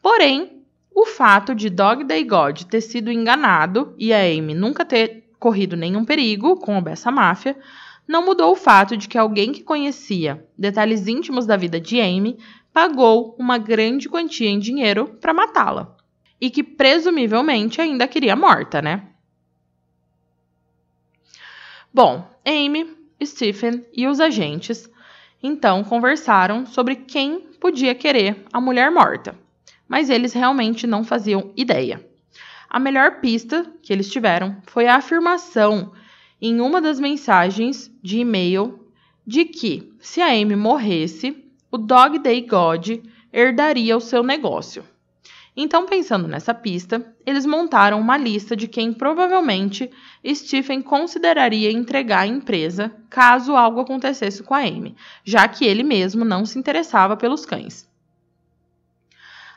[0.00, 0.62] Porém,
[0.94, 5.76] o fato de Dog Day God ter sido enganado e a Amy nunca ter corrido
[5.76, 7.56] nenhum perigo com o Bessa Máfia,
[8.08, 12.38] não mudou o fato de que alguém que conhecia detalhes íntimos da vida de Amy
[12.76, 15.96] pagou uma grande quantia em dinheiro para matá-la.
[16.38, 19.08] E que presumivelmente ainda queria morta, né?
[21.90, 24.90] Bom, Amy, Stephen e os agentes
[25.42, 29.34] então conversaram sobre quem podia querer a mulher morta,
[29.88, 32.06] mas eles realmente não faziam ideia.
[32.68, 35.94] A melhor pista que eles tiveram foi a afirmação
[36.38, 38.86] em uma das mensagens de e-mail
[39.26, 41.45] de que, se a Amy morresse,
[41.76, 44.82] o Dog Day God herdaria o seu negócio.
[45.54, 49.90] Então, pensando nessa pista, eles montaram uma lista de quem provavelmente
[50.26, 56.24] Stephen consideraria entregar a empresa caso algo acontecesse com a Amy, já que ele mesmo
[56.24, 57.86] não se interessava pelos cães.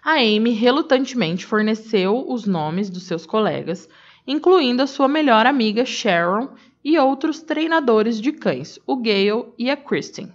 [0.03, 3.87] A Amy relutantemente forneceu os nomes dos seus colegas,
[4.27, 6.49] incluindo a sua melhor amiga Sharon
[6.83, 10.33] e outros treinadores de cães, o Gale e a Kristen.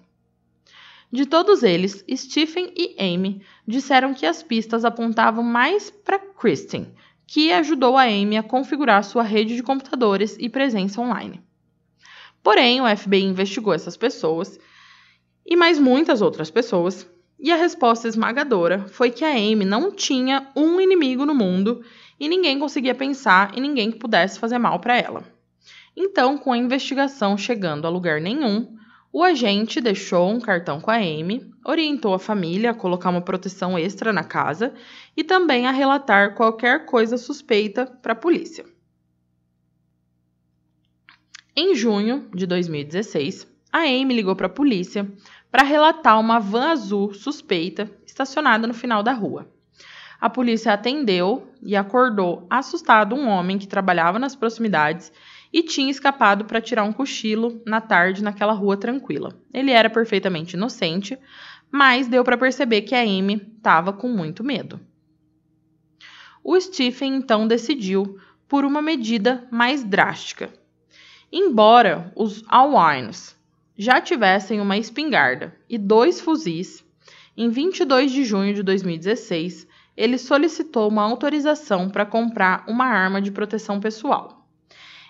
[1.14, 6.92] De todos eles, Stephen e Amy disseram que as pistas apontavam mais para Kristen,
[7.24, 11.40] que ajudou a Amy a configurar sua rede de computadores e presença online.
[12.42, 14.58] Porém, o FBI investigou essas pessoas
[15.46, 20.50] e mais muitas outras pessoas, e a resposta esmagadora foi que a Amy não tinha
[20.56, 21.84] um inimigo no mundo
[22.18, 25.22] e ninguém conseguia pensar em ninguém que pudesse fazer mal para ela.
[25.96, 28.74] Então, com a investigação chegando a lugar nenhum,
[29.14, 33.78] o agente deixou um cartão com a Amy, orientou a família a colocar uma proteção
[33.78, 34.74] extra na casa
[35.16, 38.64] e também a relatar qualquer coisa suspeita para a polícia.
[41.54, 45.08] Em junho de 2016, a Amy ligou para a polícia
[45.48, 49.48] para relatar uma van azul suspeita estacionada no final da rua.
[50.20, 55.12] A polícia atendeu e acordou assustado um homem que trabalhava nas proximidades
[55.54, 59.38] e tinha escapado para tirar um cochilo na tarde naquela rua tranquila.
[59.52, 61.16] Ele era perfeitamente inocente,
[61.70, 64.80] mas deu para perceber que a Amy estava com muito medo.
[66.42, 70.52] O Stephen então decidiu por uma medida mais drástica.
[71.30, 73.36] Embora os Alwines
[73.78, 76.84] já tivessem uma espingarda e dois fuzis,
[77.36, 83.30] em 22 de junho de 2016, ele solicitou uma autorização para comprar uma arma de
[83.30, 84.43] proteção pessoal.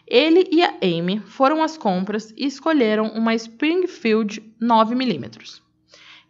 [0.06, 5.60] Ele e a Amy foram às compras e escolheram uma Springfield 9mm.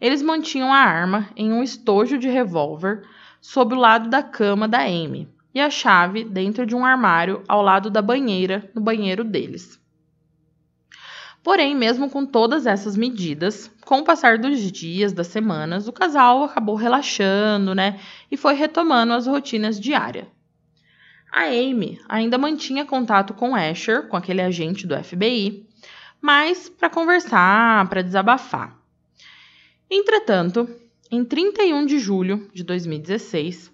[0.01, 3.03] Eles mantinham a arma em um estojo de revólver
[3.41, 7.63] sob o lado da cama da Amy e a chave dentro de um armário ao
[7.63, 9.81] lado da banheira no banheiro deles.
[11.43, 16.43] Porém, mesmo com todas essas medidas, com o passar dos dias, das semanas, o casal
[16.45, 18.01] acabou relaxando, né?
[18.31, 20.27] E foi retomando as rotinas diárias.
[21.37, 25.67] A Amy ainda mantinha contato com Asher, com aquele agente do FBI,
[26.21, 28.79] mas para conversar, para desabafar.
[29.91, 30.69] Entretanto,
[31.11, 33.73] em 31 de julho de 2016,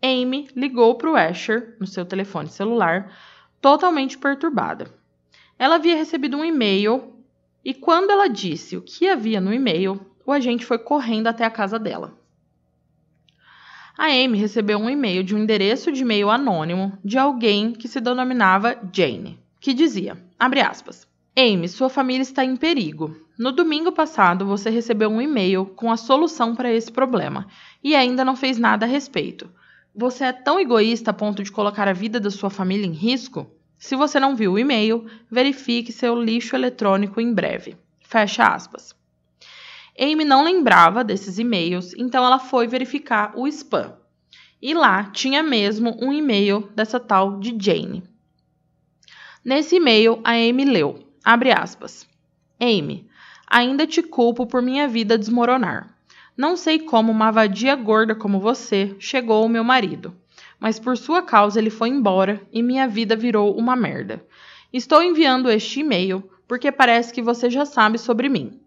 [0.00, 3.12] Amy ligou para o Asher no seu telefone celular,
[3.60, 4.86] totalmente perturbada.
[5.58, 7.12] Ela havia recebido um e-mail
[7.64, 11.50] e, quando ela disse o que havia no e-mail, o agente foi correndo até a
[11.50, 12.19] casa dela
[14.00, 18.00] a Amy recebeu um e-mail de um endereço de e-mail anônimo de alguém que se
[18.00, 23.14] denominava Jane, que dizia, abre aspas, Amy, sua família está em perigo.
[23.38, 27.46] No domingo passado, você recebeu um e-mail com a solução para esse problema
[27.84, 29.50] e ainda não fez nada a respeito.
[29.94, 33.50] Você é tão egoísta a ponto de colocar a vida da sua família em risco?
[33.76, 37.76] Se você não viu o e-mail, verifique seu lixo eletrônico em breve.
[38.00, 38.98] Fecha aspas.
[39.98, 43.94] Amy não lembrava desses e-mails, então ela foi verificar o spam.
[44.62, 48.02] E lá tinha mesmo um e-mail dessa tal de Jane.
[49.44, 52.06] Nesse e-mail, a Amy leu, abre aspas,
[52.60, 53.08] Amy,
[53.46, 55.96] ainda te culpo por minha vida desmoronar.
[56.36, 60.14] Não sei como uma vadia gorda como você chegou ao meu marido,
[60.58, 64.24] mas por sua causa ele foi embora e minha vida virou uma merda.
[64.72, 68.60] Estou enviando este e-mail porque parece que você já sabe sobre mim.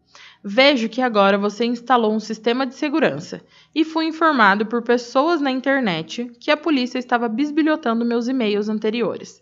[0.45, 3.41] Vejo que agora você instalou um sistema de segurança
[3.73, 9.41] e fui informado por pessoas na internet que a polícia estava bisbilhotando meus e-mails anteriores.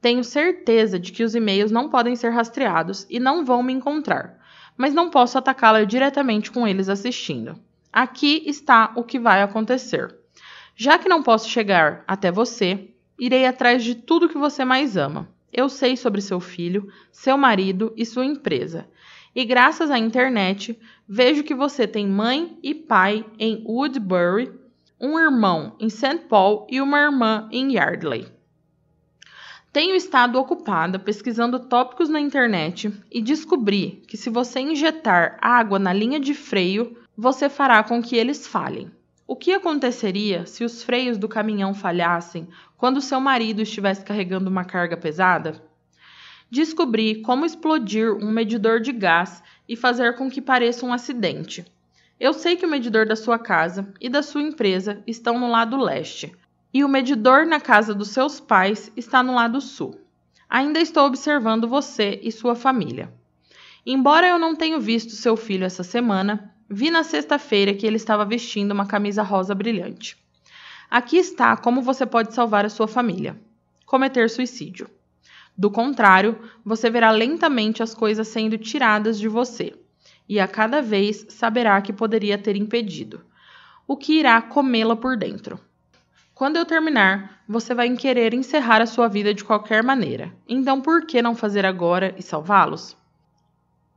[0.00, 4.36] Tenho certeza de que os e-mails não podem ser rastreados e não vão me encontrar,
[4.76, 7.54] mas não posso atacá-la diretamente com eles assistindo.
[7.92, 10.12] Aqui está o que vai acontecer.
[10.74, 15.28] Já que não posso chegar até você, irei atrás de tudo que você mais ama.
[15.52, 18.88] Eu sei sobre seu filho, seu marido e sua empresa
[19.34, 20.78] e graças à internet
[21.08, 24.52] vejo que você tem mãe e pai em Woodbury,
[25.00, 26.26] um irmão em St.
[26.28, 28.26] Paul e uma irmã em Yardley.
[29.72, 35.94] Tenho estado ocupada pesquisando tópicos na internet e descobri que se você injetar água na
[35.94, 38.90] linha de freio, você fará com que eles falhem.
[39.26, 44.64] O que aconteceria se os freios do caminhão falhassem quando seu marido estivesse carregando uma
[44.64, 45.71] carga pesada?
[46.52, 51.64] Descobri como explodir um medidor de gás e fazer com que pareça um acidente.
[52.20, 55.78] Eu sei que o medidor da sua casa e da sua empresa estão no lado
[55.78, 56.30] leste.
[56.74, 59.98] e o medidor na casa dos seus pais está no lado sul.
[60.48, 63.12] Ainda estou observando você e sua família.
[63.84, 68.24] Embora eu não tenha visto seu filho essa semana, vi na sexta-feira que ele estava
[68.24, 70.16] vestindo uma camisa rosa brilhante.
[70.90, 73.38] Aqui está como você pode salvar a sua família:
[73.84, 74.88] cometer suicídio.
[75.56, 79.74] Do contrário, você verá lentamente as coisas sendo tiradas de você,
[80.28, 83.20] e a cada vez saberá que poderia ter impedido,
[83.86, 85.60] o que irá comê-la por dentro.
[86.34, 90.32] Quando eu terminar, você vai querer encerrar a sua vida de qualquer maneira.
[90.48, 92.96] Então, por que não fazer agora e salvá-los?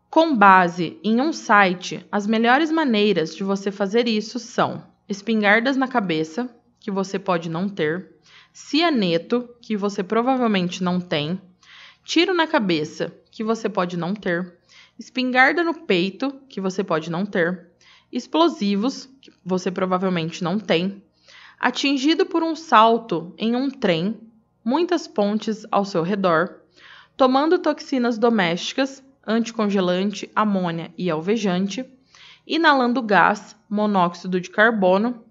[0.09, 5.87] Com base em um site, as melhores maneiras de você fazer isso são espingardas na
[5.87, 6.49] cabeça,
[6.79, 8.14] que você pode não ter,
[8.55, 11.41] cianeto, que você provavelmente não tem,
[12.05, 14.57] tiro na cabeça, que você pode não ter,
[14.97, 17.67] espingarda no peito, que você pode não ter,
[18.09, 21.03] explosivos, que você provavelmente não tem,
[21.59, 24.17] atingido por um salto em um trem,
[24.63, 26.61] muitas pontes ao seu redor,
[27.17, 31.85] tomando toxinas domésticas, anticongelante, amônia e alvejante,
[32.47, 35.25] inalando gás, monóxido de carbono,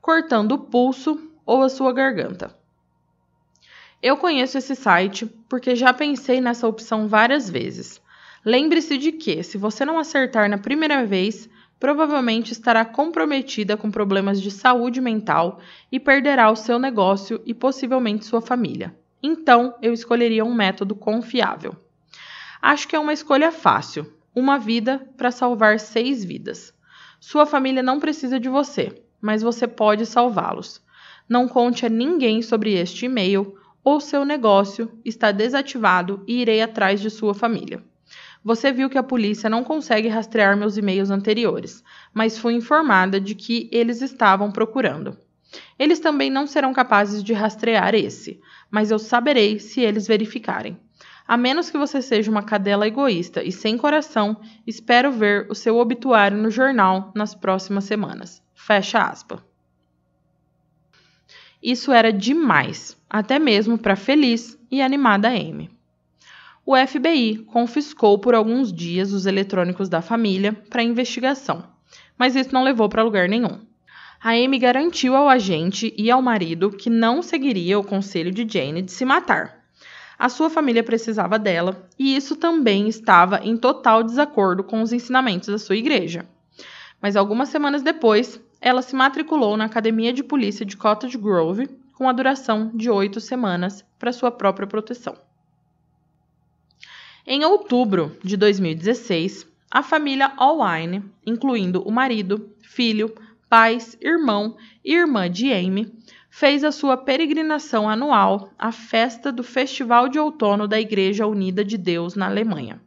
[0.00, 2.63] cortando o pulso ou a sua garganta.
[4.04, 8.02] Eu conheço esse site porque já pensei nessa opção várias vezes.
[8.44, 11.48] Lembre-se de que, se você não acertar na primeira vez,
[11.80, 15.58] provavelmente estará comprometida com problemas de saúde mental
[15.90, 18.94] e perderá o seu negócio e possivelmente sua família.
[19.22, 21.74] Então, eu escolheria um método confiável.
[22.60, 24.12] Acho que é uma escolha fácil.
[24.34, 26.74] Uma vida para salvar seis vidas.
[27.18, 30.82] Sua família não precisa de você, mas você pode salvá-los.
[31.26, 37.00] Não conte a ninguém sobre este e-mail ou seu negócio está desativado e irei atrás
[37.00, 37.84] de sua família.
[38.42, 43.34] Você viu que a polícia não consegue rastrear meus e-mails anteriores, mas fui informada de
[43.34, 45.16] que eles estavam procurando.
[45.78, 50.78] Eles também não serão capazes de rastrear esse, mas eu saberei se eles verificarem.
[51.26, 55.78] A menos que você seja uma cadela egoísta e sem coração, espero ver o seu
[55.78, 58.42] obituário no jornal nas próximas semanas.
[58.54, 59.40] Fecha aspas.
[61.64, 65.70] Isso era demais, até mesmo para feliz e animada Amy.
[66.66, 71.64] O FBI confiscou por alguns dias os eletrônicos da família para investigação,
[72.18, 73.60] mas isso não levou para lugar nenhum.
[74.22, 78.82] A Amy garantiu ao agente e ao marido que não seguiria o conselho de Jane
[78.82, 79.64] de se matar.
[80.18, 85.48] A sua família precisava dela e isso também estava em total desacordo com os ensinamentos
[85.48, 86.26] da sua igreja.
[87.00, 92.08] Mas algumas semanas depois, ela se matriculou na Academia de Polícia de Cottage Grove com
[92.08, 95.18] a duração de oito semanas para sua própria proteção.
[97.26, 103.14] Em outubro de 2016, a família Allwine, incluindo o marido, filho,
[103.50, 105.92] pais, irmão e irmã de Amy,
[106.30, 111.76] fez a sua peregrinação anual à festa do Festival de Outono da Igreja Unida de
[111.76, 112.80] Deus na Alemanha.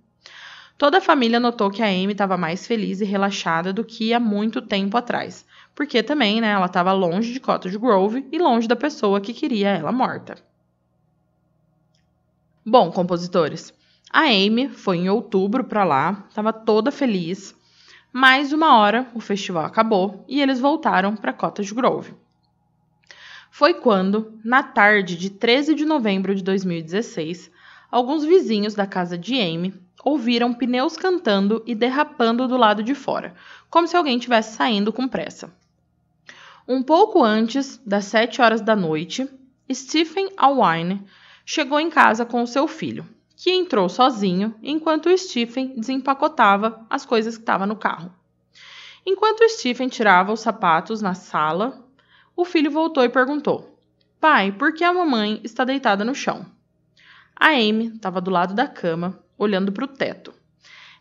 [0.75, 4.19] Toda a família notou que a Amy estava mais feliz e relaxada do que há
[4.19, 5.45] muito tempo atrás,
[5.77, 9.69] porque também, né, ela estava longe de Cottage Grove e longe da pessoa que queria
[9.69, 10.35] ela morta.
[12.65, 13.71] Bom, compositores,
[14.11, 17.55] a Amy foi em outubro para lá, estava toda feliz,
[18.11, 22.15] mas uma hora o festival acabou e eles voltaram para Cottage Grove.
[23.51, 27.51] Foi quando, na tarde de 13 de novembro de 2016,
[27.91, 33.35] alguns vizinhos da casa de Amy ouviram pneus cantando e derrapando do lado de fora,
[33.69, 35.53] como se alguém estivesse saindo com pressa.
[36.69, 39.25] Um pouco antes das sete horas da noite,
[39.71, 41.01] Stephen Alwine
[41.45, 43.07] chegou em casa com seu filho,
[43.37, 48.13] que entrou sozinho enquanto Stephen desempacotava as coisas que estavam no carro.
[49.05, 51.87] Enquanto Stephen tirava os sapatos na sala,
[52.35, 53.79] o filho voltou e perguntou:
[54.19, 56.45] Pai, por que a mamãe está deitada no chão?
[57.33, 60.33] A Amy estava do lado da cama, olhando para o teto.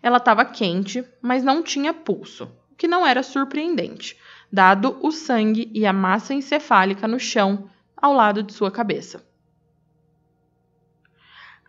[0.01, 4.17] Ela estava quente, mas não tinha pulso, o que não era surpreendente,
[4.57, 9.22] dado o sangue e a massa encefálica no chão ao lado de sua cabeça.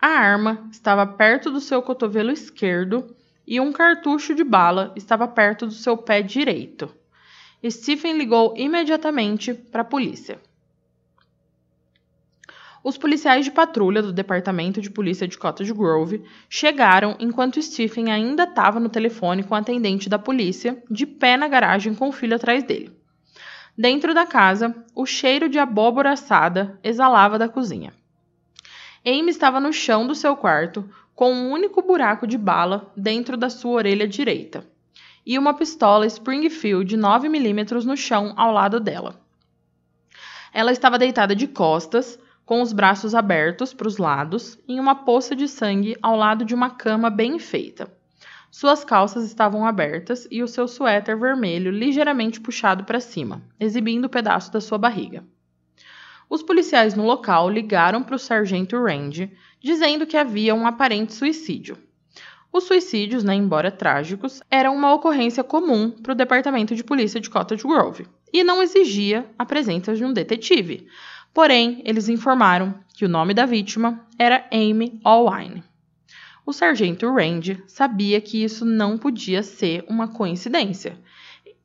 [0.01, 3.13] A arma estava perto do seu cotovelo esquerdo
[3.45, 6.89] e um cartucho de bala estava perto do seu pé direito.
[7.69, 10.39] Stephen ligou imediatamente para a polícia.
[12.87, 18.43] Os policiais de patrulha do Departamento de Polícia de Cottage Grove chegaram enquanto Stephen ainda
[18.43, 22.37] estava no telefone com a atendente da polícia, de pé na garagem com o filho
[22.37, 22.97] atrás dele.
[23.77, 27.93] Dentro da casa, o cheiro de abóbora assada exalava da cozinha.
[29.05, 33.49] Amy estava no chão do seu quarto, com um único buraco de bala dentro da
[33.49, 34.65] sua orelha direita,
[35.25, 39.19] e uma pistola Springfield 9mm no chão ao lado dela.
[40.53, 42.17] Ela estava deitada de costas,
[42.47, 46.55] com os braços abertos para os lados, em uma poça de sangue ao lado de
[46.55, 47.91] uma cama bem feita.
[48.49, 54.07] Suas calças estavam abertas e o seu suéter vermelho ligeiramente puxado para cima, exibindo o
[54.07, 55.25] um pedaço da sua barriga.
[56.29, 59.29] Os policiais no local ligaram para o sargento Randy,
[59.59, 61.77] dizendo que havia um aparente suicídio.
[62.51, 67.29] Os suicídios, né, embora trágicos, eram uma ocorrência comum para o departamento de polícia de
[67.29, 70.87] Cottage Grove e não exigia a presença de um detetive.
[71.37, 75.63] Porém, eles informaram que o nome da vítima era Amy Allwine.
[76.43, 80.97] O sargento Randy sabia que isso não podia ser uma coincidência.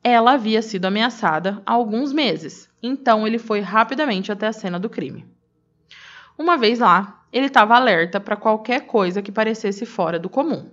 [0.03, 4.91] Ela havia sido ameaçada há alguns meses, então ele foi rapidamente até a cena do
[4.91, 5.25] crime.
[6.37, 10.69] Uma vez lá, ele estava alerta para qualquer coisa que parecesse fora do comum.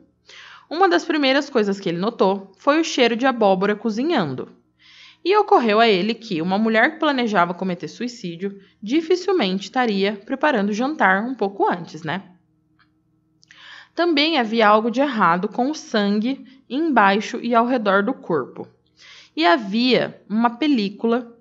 [0.68, 4.59] Uma das primeiras coisas que ele notou foi o cheiro de abóbora cozinhando.
[5.24, 10.74] E ocorreu a ele que uma mulher que planejava cometer suicídio dificilmente estaria preparando o
[10.74, 12.22] jantar um pouco antes, né?
[13.94, 18.66] Também havia algo de errado com o sangue embaixo e ao redor do corpo.
[19.36, 21.36] E havia uma película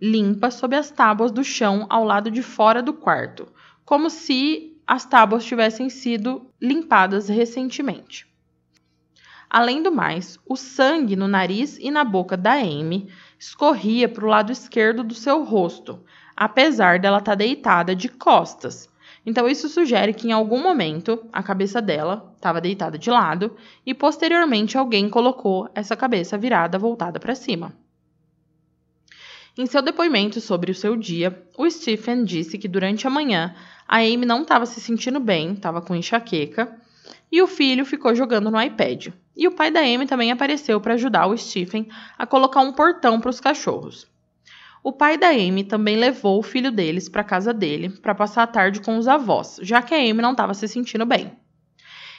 [0.00, 3.46] limpa sob as tábuas do chão ao lado de fora do quarto,
[3.84, 8.31] como se as tábuas tivessem sido limpadas recentemente.
[9.52, 14.28] Além do mais, o sangue no nariz e na boca da Amy escorria para o
[14.28, 16.02] lado esquerdo do seu rosto,
[16.34, 18.90] apesar dela estar tá deitada de costas,
[19.24, 23.94] então, isso sugere que em algum momento a cabeça dela estava deitada de lado e
[23.94, 27.72] posteriormente alguém colocou essa cabeça virada voltada para cima.
[29.56, 33.54] Em seu depoimento sobre o seu dia, o Stephen disse que durante a manhã
[33.86, 36.80] a Amy não estava se sentindo bem, estava com enxaqueca,
[37.32, 39.08] e o filho ficou jogando no iPad.
[39.34, 43.18] E o pai da Amy também apareceu para ajudar o Stephen a colocar um portão
[43.18, 44.06] para os cachorros.
[44.84, 48.46] O pai da Amy também levou o filho deles para casa dele para passar a
[48.46, 51.32] tarde com os avós, já que a Amy não estava se sentindo bem.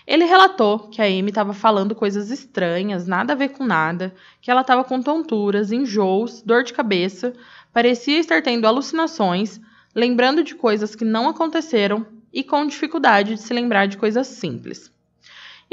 [0.08, 4.50] Ele relatou que a Amy estava falando coisas estranhas, nada a ver com nada, que
[4.50, 7.34] ela estava com tonturas, enjoos, dor de cabeça,
[7.72, 9.62] parecia estar tendo alucinações,
[9.94, 14.92] lembrando de coisas que não aconteceram e com dificuldade de se lembrar de coisas simples.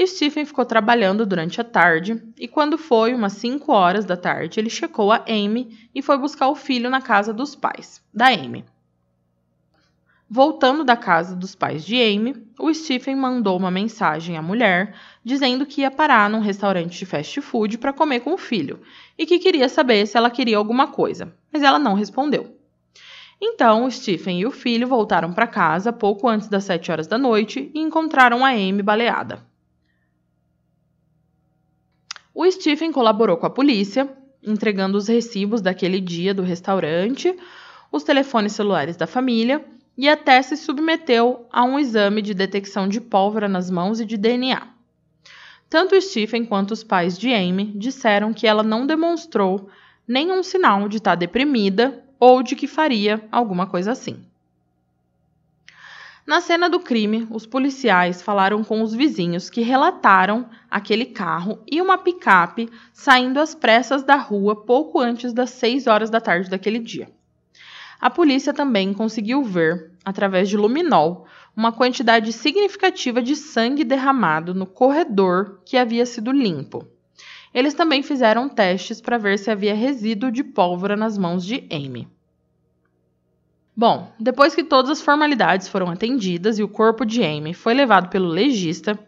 [0.06, 4.70] Stephen ficou trabalhando durante a tarde e, quando foi umas 5 horas da tarde, ele
[4.70, 8.64] checou a Amy e foi buscar o filho na casa dos pais, da Amy.
[10.32, 14.94] Voltando da casa dos pais de Amy, o Stephen mandou uma mensagem à mulher
[15.24, 18.80] dizendo que ia parar num restaurante de fast food para comer com o filho
[19.18, 22.56] e que queria saber se ela queria alguma coisa, mas ela não respondeu.
[23.42, 27.18] Então, o Stephen e o filho voltaram para casa pouco antes das 7 horas da
[27.18, 29.49] noite e encontraram a Amy baleada.
[32.34, 34.08] O Stephen colaborou com a polícia,
[34.42, 37.36] entregando os recibos daquele dia do restaurante,
[37.90, 39.64] os telefones celulares da família
[39.98, 44.16] e até se submeteu a um exame de detecção de pólvora nas mãos e de
[44.16, 44.68] DNA.
[45.68, 49.68] Tanto Stephen quanto os pais de Amy disseram que ela não demonstrou
[50.06, 54.24] nenhum sinal de estar deprimida ou de que faria alguma coisa assim.
[56.30, 61.82] Na cena do crime, os policiais falaram com os vizinhos que relataram aquele carro e
[61.82, 66.78] uma picape saindo às pressas da rua pouco antes das 6 horas da tarde daquele
[66.78, 67.10] dia.
[68.00, 71.26] A polícia também conseguiu ver, através de luminol,
[71.56, 76.86] uma quantidade significativa de sangue derramado no corredor que havia sido limpo.
[77.52, 82.06] Eles também fizeram testes para ver se havia resíduo de pólvora nas mãos de Amy.
[83.76, 88.08] Bom, depois que todas as formalidades foram atendidas e o corpo de Amy foi levado
[88.08, 88.98] pelo legista,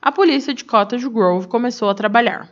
[0.00, 2.50] a polícia de Cottage Grove começou a trabalhar.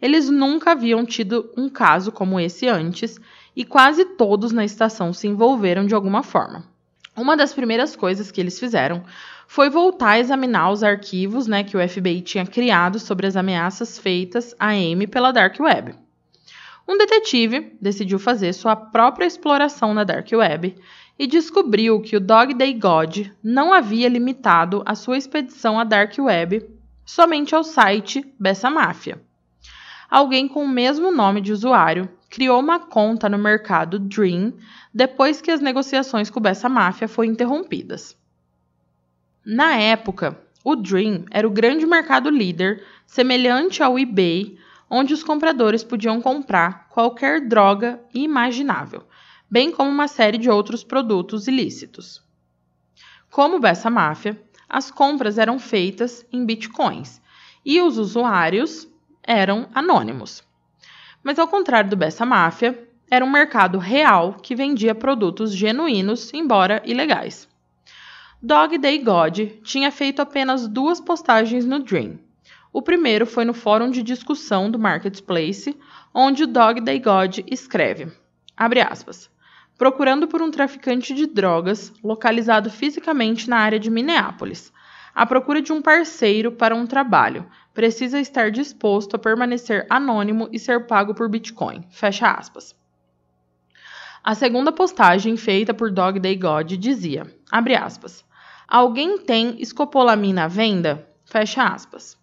[0.00, 3.20] Eles nunca haviam tido um caso como esse antes
[3.54, 6.64] e quase todos na estação se envolveram de alguma forma.
[7.16, 9.04] Uma das primeiras coisas que eles fizeram
[9.46, 13.98] foi voltar a examinar os arquivos né, que o FBI tinha criado sobre as ameaças
[13.98, 15.94] feitas a Amy pela Dark Web.
[16.92, 20.76] Um detetive decidiu fazer sua própria exploração na Dark Web
[21.18, 26.12] e descobriu que o Dog Day God não havia limitado a sua expedição à Dark
[26.18, 26.68] Web
[27.02, 29.18] somente ao site Bessa Máfia.
[30.10, 34.52] Alguém com o mesmo nome de usuário criou uma conta no mercado Dream
[34.92, 38.14] depois que as negociações com Bessa Máfia foram interrompidas.
[39.42, 44.58] Na época, o Dream era o grande mercado líder, semelhante ao eBay,
[44.94, 49.04] onde os compradores podiam comprar qualquer droga imaginável,
[49.50, 52.22] bem como uma série de outros produtos ilícitos.
[53.30, 54.38] Como Bessa Máfia,
[54.68, 57.22] as compras eram feitas em bitcoins
[57.64, 58.86] e os usuários
[59.22, 60.44] eram anônimos.
[61.24, 66.82] Mas ao contrário do Bessa Máfia, era um mercado real que vendia produtos genuínos, embora
[66.84, 67.48] ilegais.
[68.42, 72.18] Dog Day God tinha feito apenas duas postagens no Dream.
[72.72, 75.78] O primeiro foi no fórum de discussão do Marketplace,
[76.14, 78.10] onde o Dog Day God escreve,
[78.56, 79.30] aspas,
[79.76, 84.72] procurando por um traficante de drogas localizado fisicamente na área de Minneapolis,
[85.14, 87.44] à procura de um parceiro para um trabalho,
[87.74, 91.84] precisa estar disposto a permanecer anônimo e ser pago por Bitcoin.
[91.90, 92.74] Fecha aspas.
[94.24, 98.24] A segunda postagem, feita por Dog Day God, dizia, aspas,
[98.66, 101.06] Alguém tem escopolamina à venda?
[101.26, 102.21] Fecha aspas.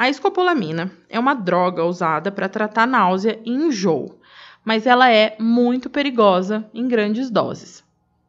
[0.00, 4.18] A escopolamina é uma droga usada para tratar náusea e enjoo,
[4.64, 7.84] mas ela é muito perigosa em grandes doses.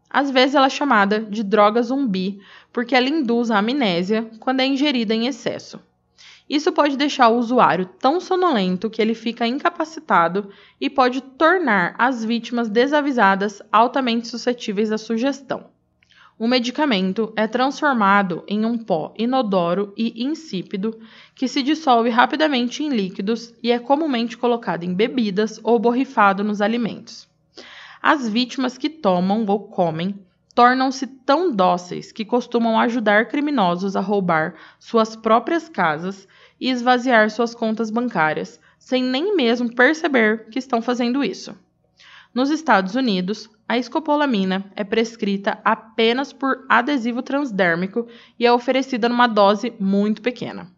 [0.10, 2.42] Às vezes ela é chamada de droga zumbi
[2.74, 5.80] porque ela induz a amnésia quando é ingerida em excesso.
[6.50, 12.26] Isso pode deixar o usuário tão sonolento que ele fica incapacitado e pode tornar as
[12.26, 15.71] vítimas desavisadas altamente suscetíveis à sugestão
[16.42, 21.00] o medicamento é transformado em um pó inodoro e insípido
[21.36, 26.60] que se dissolve rapidamente em líquidos e é comumente colocado em bebidas ou borrifado nos
[26.60, 27.30] alimentos.
[28.02, 30.20] As vítimas que tomam ou comem
[30.56, 36.28] tornam-se tão dóceis que costumam ajudar criminosos a roubar suas próprias casas
[36.60, 41.56] e esvaziar suas contas bancárias, sem nem mesmo perceber que estão fazendo isso.
[42.34, 48.06] Nos Estados Unidos, a escopolamina é prescrita apenas por adesivo transdérmico
[48.38, 50.70] e é oferecida numa dose muito pequena.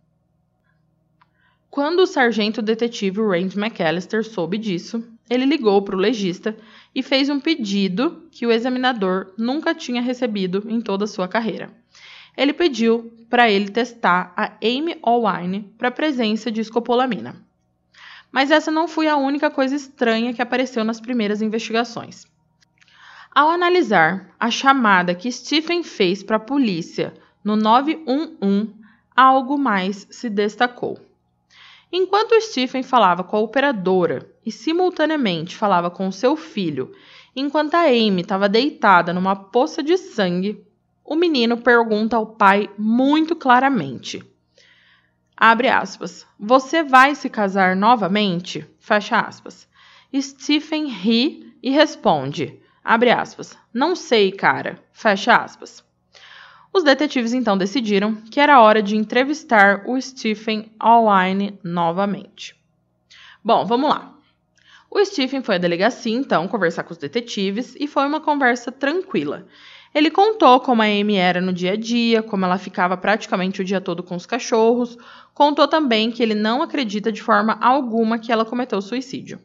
[1.72, 6.56] Quando o sargento detetive Randy McAllister soube disso, ele ligou para o legista
[6.94, 11.74] e fez um pedido que o examinador nunca tinha recebido em toda a sua carreira.
[12.38, 17.44] Ele pediu para ele testar a Amy Allwine para a presença de escopolamina.
[18.32, 22.32] Mas essa não foi a única coisa estranha que apareceu nas primeiras investigações.
[23.36, 28.70] Ao analisar a chamada que Stephen fez para a polícia no 911,
[29.16, 31.00] algo mais se destacou.
[31.92, 36.92] Enquanto Stephen falava com a operadora e simultaneamente falava com seu filho,
[37.36, 40.64] enquanto a Amy estava deitada numa poça de sangue,
[41.04, 44.24] o menino pergunta ao pai muito claramente:
[45.36, 46.26] Abre aspas.
[46.40, 48.64] Você vai se casar novamente?
[48.80, 49.68] Fecha aspas.
[50.16, 53.58] Stephen ri e responde: Abre aspas.
[53.74, 54.78] Não sei, cara.
[54.92, 55.84] Fecha aspas.
[56.74, 62.56] Os detetives então decidiram que era hora de entrevistar o Stephen Allwine novamente.
[63.44, 64.14] Bom, vamos lá.
[64.90, 69.48] O Stephen foi à delegacia então conversar com os detetives e foi uma conversa tranquila.
[69.94, 73.66] Ele contou como a Amy era no dia a dia, como ela ficava praticamente o
[73.66, 74.98] dia todo com os cachorros.
[75.34, 79.40] Contou também que ele não acredita de forma alguma que ela cometeu suicídio.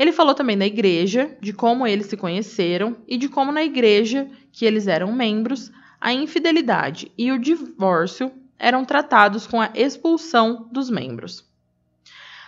[0.00, 4.26] Ele falou também da igreja, de como eles se conheceram e de como na igreja
[4.50, 5.70] que eles eram membros,
[6.00, 11.44] a infidelidade e o divórcio eram tratados com a expulsão dos membros.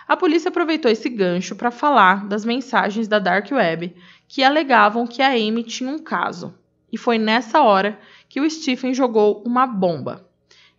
[0.07, 3.95] A polícia aproveitou esse gancho para falar das mensagens da Dark Web
[4.27, 6.55] que alegavam que a Amy tinha um caso.
[6.91, 10.27] E foi nessa hora que o Stephen jogou uma bomba.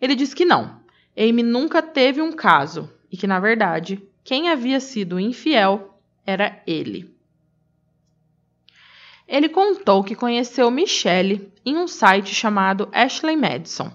[0.01, 0.81] Ele disse que não,
[1.17, 5.94] Amy nunca teve um caso e que, na verdade, quem havia sido infiel
[6.27, 7.15] era ele.
[9.27, 13.91] Ele contou que conheceu Michelle em um site chamado Ashley Madison.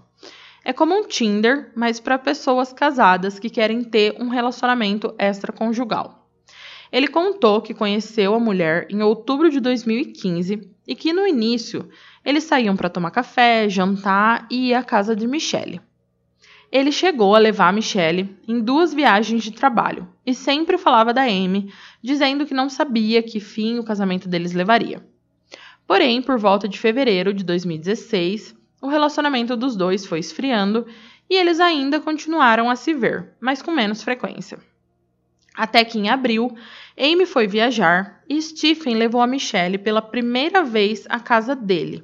[0.63, 6.27] É como um Tinder, mas para pessoas casadas que querem ter um relacionamento extraconjugal.
[6.91, 11.87] Ele contou que conheceu a mulher em outubro de 2015 e que no início
[12.25, 15.81] eles saíam para tomar café, jantar e ir à casa de Michelle.
[16.71, 21.23] Ele chegou a levar a Michelle em duas viagens de trabalho e sempre falava da
[21.23, 21.71] Amy,
[22.01, 25.05] dizendo que não sabia que fim o casamento deles levaria.
[25.85, 30.85] Porém, por volta de fevereiro de 2016, o relacionamento dos dois foi esfriando
[31.29, 34.59] e eles ainda continuaram a se ver, mas com menos frequência.
[35.55, 36.55] Até que em abril,
[36.97, 42.03] Amy foi viajar e Stephen levou a Michelle pela primeira vez à casa dele.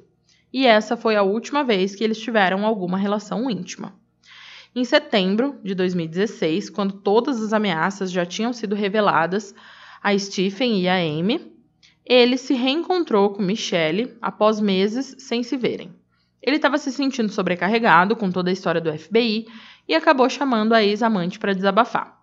[0.52, 3.94] E essa foi a última vez que eles tiveram alguma relação íntima.
[4.74, 9.54] Em setembro de 2016, quando todas as ameaças já tinham sido reveladas
[10.02, 11.52] a Stephen e a Amy,
[12.04, 15.92] ele se reencontrou com Michelle após meses sem se verem.
[16.40, 19.46] Ele estava se sentindo sobrecarregado com toda a história do FBI
[19.88, 22.16] e acabou chamando a ex-amante para desabafar.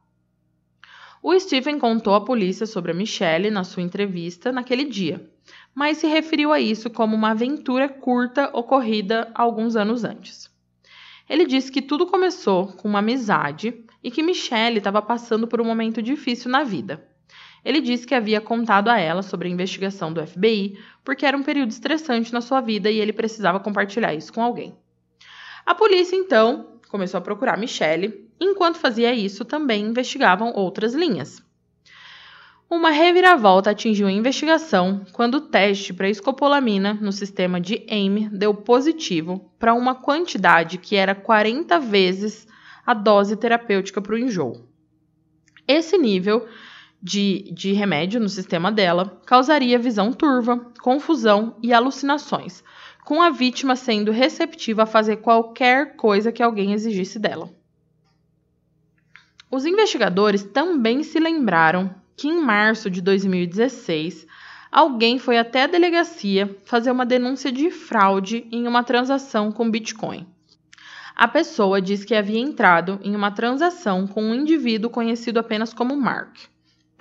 [1.22, 5.30] O Stephen contou à polícia sobre a Michelle na sua entrevista naquele dia,
[5.74, 10.50] mas se referiu a isso como uma aventura curta ocorrida alguns anos antes.
[11.30, 15.66] Ele disse que tudo começou com uma amizade e que Michelle estava passando por um
[15.66, 17.08] momento difícil na vida.
[17.64, 21.44] Ele disse que havia contado a ela sobre a investigação do FBI porque era um
[21.44, 24.76] período estressante na sua vida e ele precisava compartilhar isso com alguém.
[25.66, 31.42] A polícia então começou a procurar Michelle, enquanto fazia isso também investigavam outras linhas.
[32.70, 38.54] Uma reviravolta atingiu a investigação quando o teste para escopolamina no sistema de AIM deu
[38.54, 42.48] positivo para uma quantidade que era 40 vezes
[42.86, 44.68] a dose terapêutica para o enjoo.
[45.68, 46.48] Esse nível
[47.04, 52.64] de, de remédio no sistema dela causaria visão turva, confusão e alucinações,
[53.04, 57.50] com a vítima sendo receptiva a fazer qualquer coisa que alguém exigisse dela.
[59.52, 64.26] Os investigadores também se lembraram que em março de 2016
[64.72, 70.26] alguém foi até a delegacia fazer uma denúncia de fraude em uma transação com Bitcoin.
[71.16, 75.98] A pessoa diz que havia entrado em uma transação com um indivíduo conhecido apenas como
[75.98, 76.53] Mark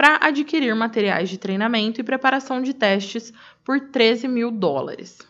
[0.03, 3.33] para adquirir materiais de treinamento e preparação de testes
[3.65, 5.21] por 13 mil dólares.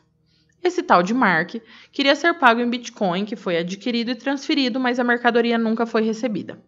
[0.64, 1.56] Esse tal de Mark
[1.92, 6.00] queria ser pago em Bitcoin, que foi adquirido e transferido, mas a mercadoria nunca foi
[6.00, 6.58] recebida.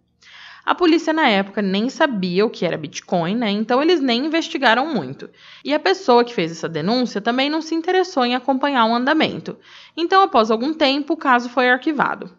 [0.67, 3.51] A polícia na época nem sabia o que era Bitcoin, né?
[3.51, 5.31] Então eles nem investigaram muito.
[5.65, 9.57] E a pessoa que fez essa denúncia também não se interessou em acompanhar o andamento.
[9.97, 12.31] Então, após algum tempo, o caso foi arquivado.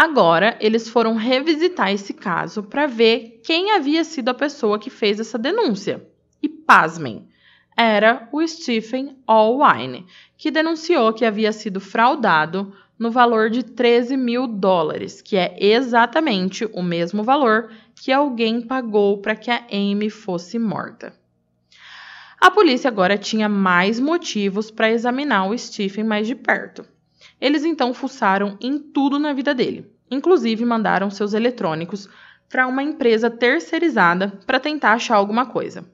[0.00, 5.18] Agora, eles foram revisitar esse caso para ver quem havia sido a pessoa que fez
[5.18, 6.06] essa denúncia.
[6.40, 7.26] E pasmem,
[7.76, 14.46] era o Stephen Allwine, que denunciou que havia sido fraudado no valor de 13 mil
[14.46, 20.60] dólares, que é exatamente o mesmo valor que alguém pagou para que a Amy fosse
[20.60, 21.12] morta.
[22.40, 26.86] A polícia agora tinha mais motivos para examinar o Stephen mais de perto.
[27.40, 32.08] Eles então fuçaram em tudo na vida dele, inclusive mandaram seus eletrônicos
[32.48, 35.84] para uma empresa terceirizada para tentar achar alguma coisa.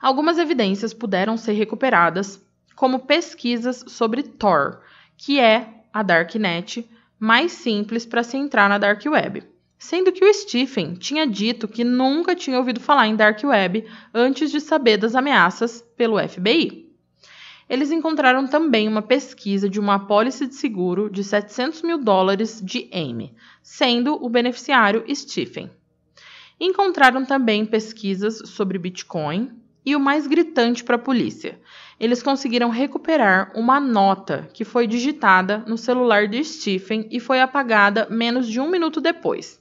[0.00, 2.42] Algumas evidências puderam ser recuperadas,
[2.74, 4.82] como pesquisas sobre Tor,
[5.16, 6.88] que é a darknet
[7.18, 9.42] mais simples para se entrar na dark web,
[9.76, 14.50] sendo que o Stephen tinha dito que nunca tinha ouvido falar em dark web antes
[14.50, 16.87] de saber das ameaças pelo FBI
[17.68, 22.88] eles encontraram também uma pesquisa de uma apólice de seguro de 700 mil dólares de
[22.92, 25.70] Amy, sendo o beneficiário Stephen.
[26.58, 29.52] Encontraram também pesquisas sobre Bitcoin
[29.84, 31.60] e o mais gritante para a polícia.
[32.00, 38.08] Eles conseguiram recuperar uma nota que foi digitada no celular de Stephen e foi apagada
[38.10, 39.60] menos de um minuto depois.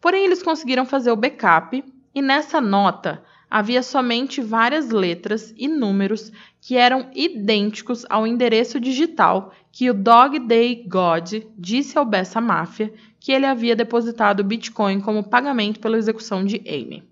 [0.00, 1.82] Porém, eles conseguiram fazer o backup
[2.14, 3.22] e nessa nota
[3.52, 10.38] havia somente várias letras e números que eram idênticos ao endereço digital que o Dog
[10.38, 12.90] Day God disse ao Bessa Máfia
[13.20, 17.06] que ele havia depositado Bitcoin como pagamento pela execução de Amy.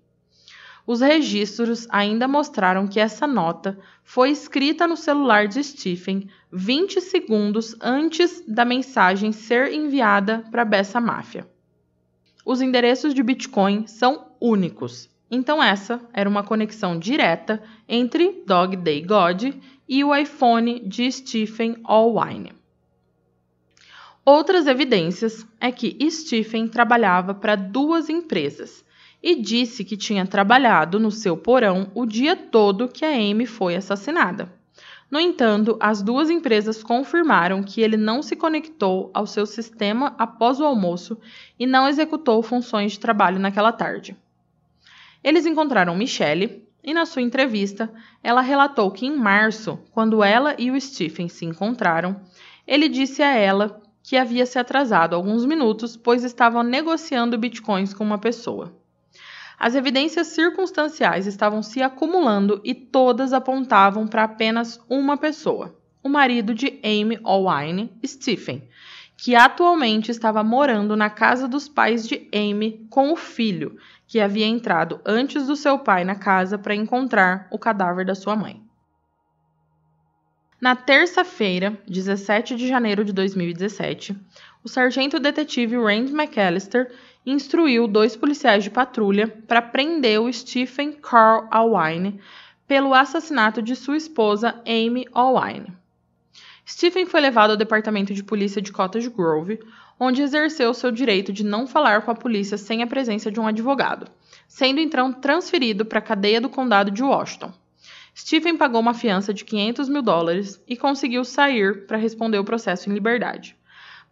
[0.87, 7.75] Os registros ainda mostraram que essa nota foi escrita no celular de Stephen 20 segundos
[7.79, 11.47] antes da mensagem ser enviada para Bessa Máfia.
[12.43, 19.01] Os endereços de Bitcoin são únicos então, essa era uma conexão direta entre Dog Day
[19.01, 19.55] God
[19.87, 22.51] e o iPhone de Stephen Allwine.
[24.25, 28.83] Outras evidências é que Stephen trabalhava para duas empresas
[29.23, 33.75] e disse que tinha trabalhado no seu porão o dia todo que a Amy foi
[33.75, 34.51] assassinada.
[35.09, 40.59] No entanto, as duas empresas confirmaram que ele não se conectou ao seu sistema após
[40.59, 41.17] o almoço
[41.57, 44.15] e não executou funções de trabalho naquela tarde.
[45.23, 47.91] Eles encontraram Michelle e, na sua entrevista,
[48.23, 52.21] ela relatou que em março, quando ela e o Stephen se encontraram,
[52.65, 58.03] ele disse a ela que havia se atrasado alguns minutos, pois estavam negociando bitcoins com
[58.03, 58.75] uma pessoa.
[59.59, 66.55] As evidências circunstanciais estavam se acumulando e todas apontavam para apenas uma pessoa, o marido
[66.55, 68.67] de Amy Allwine, Stephen,
[69.15, 73.77] que atualmente estava morando na casa dos pais de Amy com o filho,
[74.11, 78.35] que havia entrado antes do seu pai na casa para encontrar o cadáver da sua
[78.35, 78.61] mãe.
[80.59, 84.13] Na terça-feira, 17 de janeiro de 2017,
[84.65, 86.91] o sargento detetive Rand McAllister
[87.25, 92.19] instruiu dois policiais de patrulha para prender o Stephen Carl Alwine
[92.67, 95.71] pelo assassinato de sua esposa Amy Alwine.
[96.67, 99.61] Stephen foi levado ao departamento de polícia de Cottage Grove,
[100.03, 103.45] onde exerceu seu direito de não falar com a polícia sem a presença de um
[103.45, 104.07] advogado,
[104.47, 107.53] sendo então transferido para a cadeia do condado de Washington.
[108.17, 112.89] Stephen pagou uma fiança de 500 mil dólares e conseguiu sair para responder o processo
[112.89, 113.55] em liberdade.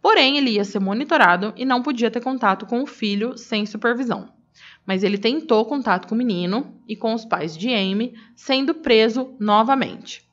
[0.00, 4.32] Porém, ele ia ser monitorado e não podia ter contato com o filho sem supervisão.
[4.86, 9.34] mas ele tentou contato com o menino e com os pais de Amy, sendo preso
[9.38, 10.24] novamente.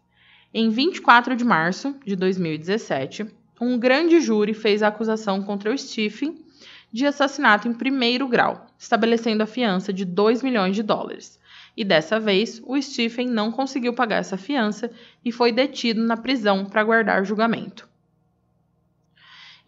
[0.53, 3.28] Em 24 de março de 2017,
[3.60, 6.45] um grande júri fez a acusação contra o Stephen
[6.91, 11.39] de assassinato em primeiro grau, estabelecendo a fiança de 2 milhões de dólares.
[11.76, 14.91] E dessa vez, o Stephen não conseguiu pagar essa fiança
[15.24, 17.88] e foi detido na prisão para aguardar julgamento.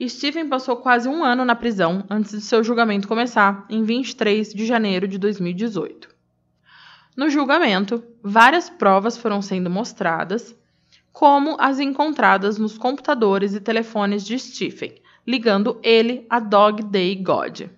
[0.08, 4.66] Stephen passou quase um ano na prisão antes de seu julgamento começar, em 23 de
[4.66, 6.10] janeiro de 2018.
[7.18, 10.56] No julgamento, várias provas foram sendo mostradas,
[11.12, 14.96] como as encontradas nos computadores e telefones de Stephen,
[15.26, 17.70] ligando ele a Dog Day God.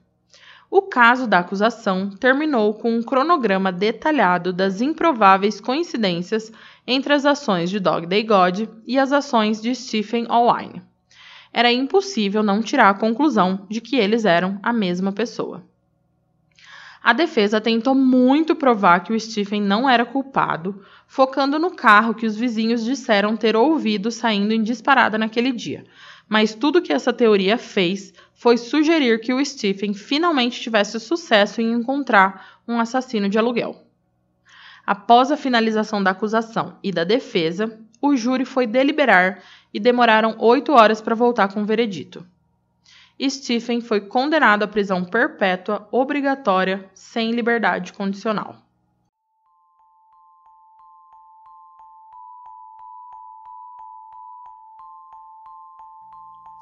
[0.69, 6.51] O caso da acusação terminou com um cronograma detalhado das improváveis coincidências
[6.87, 10.81] entre as ações de Dog Day God e as ações de Stephen Allwine
[11.53, 15.63] era impossível não tirar a conclusão de que eles eram a mesma pessoa.
[17.03, 22.25] A defesa tentou muito provar que o Stephen não era culpado, focando no carro que
[22.25, 25.83] os vizinhos disseram ter ouvido saindo em disparada naquele dia.
[26.25, 31.73] Mas tudo que essa teoria fez foi sugerir que o Stephen finalmente tivesse sucesso em
[31.73, 33.83] encontrar um assassino de aluguel.
[34.87, 39.43] Após a finalização da acusação e da defesa, o júri foi deliberar
[39.73, 42.25] e demoraram oito horas para voltar com o veredito.
[43.21, 48.70] Stephen foi condenado à prisão perpétua obrigatória sem liberdade condicional.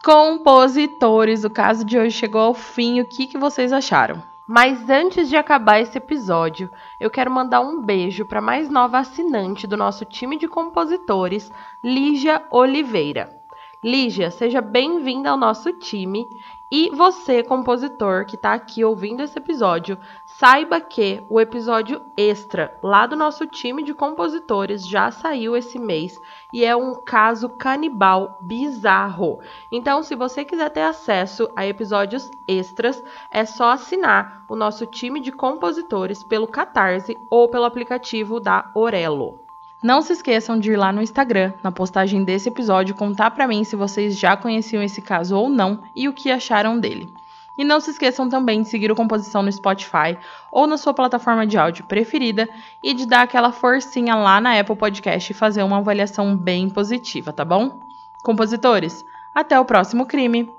[0.04, 3.02] Compositores, o caso de hoje chegou ao fim.
[3.02, 4.24] O que, que vocês acharam?
[4.48, 9.68] Mas antes de acabar esse episódio, eu quero mandar um beijo para mais nova assinante
[9.68, 11.52] do nosso time de compositores,
[11.84, 13.39] Lígia Oliveira.
[13.82, 16.28] Lígia, seja bem-vinda ao nosso time
[16.70, 23.08] e você, compositor que está aqui ouvindo esse episódio, saiba que o episódio extra lá
[23.08, 26.20] do nosso time de compositores já saiu esse mês
[26.52, 29.40] e é um caso canibal bizarro.
[29.72, 33.02] Então, se você quiser ter acesso a episódios extras,
[33.32, 39.49] é só assinar o nosso time de compositores pelo Catarse ou pelo aplicativo da Orelo.
[39.82, 43.64] Não se esqueçam de ir lá no Instagram, na postagem desse episódio, contar para mim
[43.64, 47.14] se vocês já conheciam esse caso ou não e o que acharam dele.
[47.58, 50.18] E não se esqueçam também de seguir o Composição no Spotify
[50.52, 52.50] ou na sua plataforma de áudio preferida
[52.84, 57.32] e de dar aquela forcinha lá na Apple Podcast e fazer uma avaliação bem positiva,
[57.32, 57.80] tá bom?
[58.22, 60.59] Compositores, até o próximo crime!